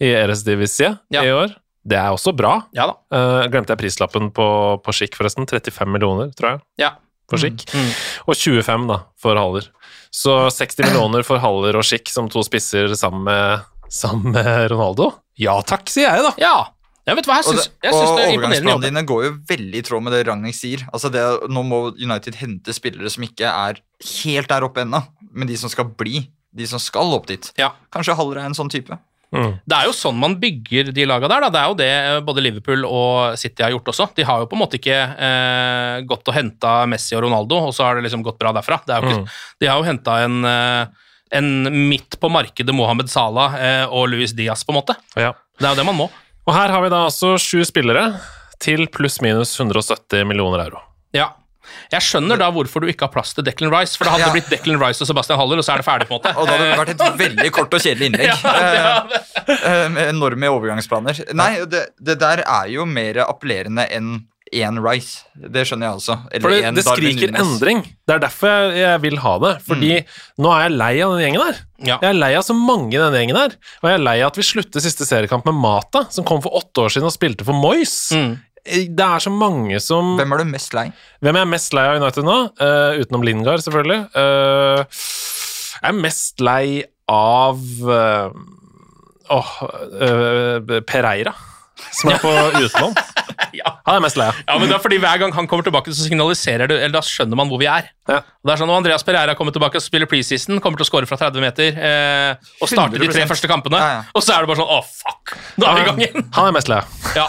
[0.00, 1.24] i Eresdivisie Ja.
[1.24, 1.56] i år.
[1.82, 2.58] Det er også bra.
[2.76, 2.94] Ja da.
[3.10, 4.46] Uh, glemte jeg prislappen på,
[4.84, 5.48] på Schick, forresten.
[5.48, 6.92] 35 millioner, tror jeg, Ja.
[7.32, 7.64] for Schick.
[7.74, 7.88] Mm.
[8.28, 9.66] Og 25 da, for Haller.
[10.12, 15.14] Så 60 millioner for Haller og Schick som to spisser sammen med, sammen med Ronaldo?
[15.40, 16.32] Ja takk, sier jeg, da.
[16.44, 16.54] ja.
[17.10, 19.86] Jeg vet hva, jeg Og, jeg og det er overgangsplanene dine går jo veldig i
[19.86, 20.86] tråd med det Ragnhild sier.
[20.94, 23.80] Altså det, nå må United hente spillere som ikke er
[24.22, 25.02] helt der oppe ennå,
[25.34, 26.24] men de som skal bli.
[26.54, 27.52] De som skal opp dit.
[27.58, 27.72] Ja.
[27.94, 28.98] Kanskje Haller er en sånn type.
[29.30, 31.44] Det er jo sånn man bygger de laga der.
[31.44, 31.50] Da.
[31.50, 34.08] Det er jo det eh, både Liverpool og City har gjort også.
[34.16, 37.76] De har jo på en måte ikke eh, gått og henta Messi og Ronaldo, og
[37.76, 38.80] så har det liksom gått bra derfra.
[38.86, 41.06] Det er jo ikke, De har jo henta en, eh,
[41.38, 41.52] en
[41.92, 44.98] midt på markedet Mohammed Salah eh, og Luis Diaz, på en måte.
[45.14, 45.30] Ja.
[45.60, 46.10] Det er jo det man må.
[46.48, 48.06] Og her har vi da altså sju spillere
[48.60, 50.80] til pluss-minus 170 millioner euro.
[51.16, 51.30] Ja.
[51.92, 54.32] Jeg skjønner da hvorfor du ikke har plass til Declan Rice, for det hadde Ja.
[54.34, 56.32] blitt Declan Rice og Sebastian Haller, og så er det ferdig, på en måte.
[56.40, 58.26] Og da hadde det vært et veldig kort og kjedelig innlegg.
[58.32, 59.76] ja, det det.
[59.94, 61.20] med enorme overgangsplaner.
[61.36, 64.10] Nei, det, det der er jo mer appellerende enn
[64.52, 65.24] én Rice.
[65.34, 66.18] Det skjønner jeg.
[66.34, 67.82] Eller For det, en det skriker endring.
[68.08, 69.54] Det er derfor jeg, jeg vil ha det.
[69.66, 69.90] Fordi
[70.42, 71.62] nå er jeg lei av den gjengen der.
[71.80, 71.96] Ja.
[71.96, 73.56] Jeg er lei av så mange i denne gjengen der.
[73.80, 76.60] Og jeg er lei av at vi slutter siste seriekamp med Mata, som kom for
[76.60, 77.96] åtte år siden og spilte for Moyes.
[78.16, 78.38] Mm.
[78.60, 80.90] Det er så mange som Hvem er du mest lei?
[81.24, 82.38] Hvem er jeg mest lei av United nå?
[82.60, 84.02] Uh, utenom Lingard, selvfølgelig.
[84.12, 84.84] Uh,
[85.80, 86.64] jeg er mest lei
[87.10, 88.34] av uh,
[89.30, 89.52] oh,
[90.00, 91.32] eh, Pereira,
[91.94, 92.94] som er på utlån.
[93.56, 93.70] Ja.
[93.86, 94.36] Han er mest lei av.
[94.44, 97.00] Ja, men det er fordi Hver gang han kommer tilbake, så signaliserer du, eller da
[97.02, 97.88] skjønner man hvor vi er.
[98.06, 98.18] Ja.
[98.20, 100.88] Og det er sånn, og Andreas Pereira kommer tilbake og spiller preseason, kommer til å
[100.90, 104.04] score fra 30 meter eh, og starter de tre første kampene, Ja, ja.
[104.12, 105.34] og så er det bare sånn Å, fuck!
[105.56, 106.28] Nå er vi i gang igjen!
[106.36, 106.94] Han er mest lei av.
[107.22, 107.26] Ja,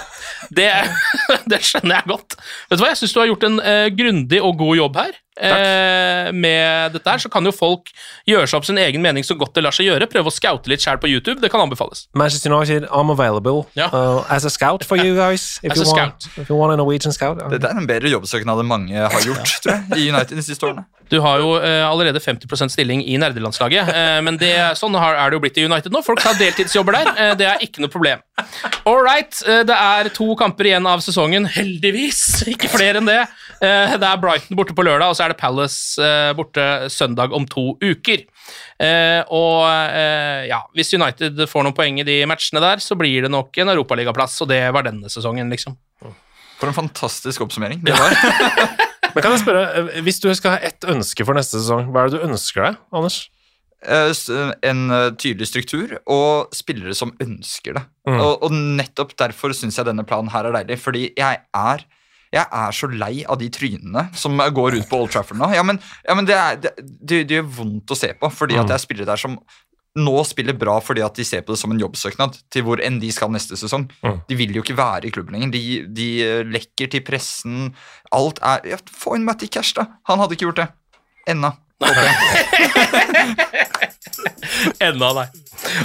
[0.60, 0.70] det,
[1.56, 2.38] det skjønner jeg godt.
[2.68, 5.18] Vet du hva, Jeg syns du har gjort en eh, grundig og god jobb her.
[5.39, 7.88] Eh, med dette her, Så kan jo folk
[8.27, 10.07] gjøre seg opp sin egen mening så godt det lar seg gjøre.
[10.11, 11.39] Prøve å scoute litt sjæl på YouTube.
[11.41, 12.07] Det kan anbefales.
[12.13, 13.88] Manchester United, I'm available Ja.
[13.93, 15.59] uh, as a scout for you guys.
[15.63, 17.39] If, you want, if you want a Norwegian scout.
[17.49, 20.67] Det er en bedre jobbsøknad enn mange har gjort, tror jeg, i United de siste
[20.67, 20.86] årene.
[21.11, 25.29] Du har jo eh, allerede 50% stilling i nerdelandslaget, eh, men det, sånn har, er
[25.29, 25.99] det jo blitt i United nå.
[26.07, 27.09] Folk tar deltidsjobber der.
[27.17, 28.21] Eh, det er ikke noe problem.
[28.88, 31.49] All right, eh, det er to kamper igjen av sesongen.
[31.51, 32.21] Heldigvis,
[32.53, 33.19] ikke flere enn det.
[33.59, 37.34] Eh, det er Brighton borte på lørdag, og så er det Palace eh, borte søndag
[37.38, 38.24] om to uker.
[38.82, 43.28] Eh, og eh, ja, hvis United får noen poeng i de matchene der, så blir
[43.28, 45.78] det nok en europaligaplass, og det var denne sesongen, liksom.
[46.61, 48.17] For en fantastisk oppsummering det var.
[49.13, 52.11] Men kan jeg spørre, Hvis du skal ha ett ønske for neste sesong, hva er
[52.11, 53.24] det du ønsker deg, Anders?
[53.82, 54.11] Eh,
[54.69, 57.86] En eh, tydelig struktur og spillere som ønsker det.
[58.09, 58.19] Mm.
[58.19, 61.86] Og, og nettopp derfor syns jeg denne planen her er deilig, fordi jeg er
[62.32, 65.49] jeg er så lei av de trynene som går ut på Old Trafford nå.
[65.55, 68.55] Ja, men, ja, men det, er, det, det, det gjør vondt å se på, fordi
[68.59, 69.36] at det er spillere der som
[69.99, 73.01] nå spiller bra fordi at de ser på det som en jobbsøknad til hvor enn
[73.01, 73.89] de skal neste sesong.
[74.05, 74.21] Mm.
[74.29, 75.51] De vil jo ikke være i klubben lenger.
[75.51, 77.73] De, de eh, lekker til pressen.
[78.15, 79.84] Alt er ja, Få inn Matty Cash, da!
[80.07, 80.69] Han hadde ikke gjort det.
[81.32, 81.51] Ennå.
[84.82, 85.27] Enda nei.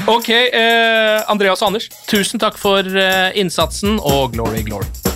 [0.09, 5.16] Ok, eh, Andreas og Anders, tusen takk for eh, innsatsen og glory, glory.